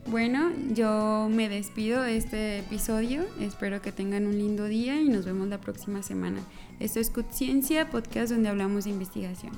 [0.07, 3.25] Bueno, yo me despido de este episodio.
[3.39, 6.39] Espero que tengan un lindo día y nos vemos la próxima semana.
[6.79, 9.51] Esto es Ciencia, podcast donde hablamos de investigación.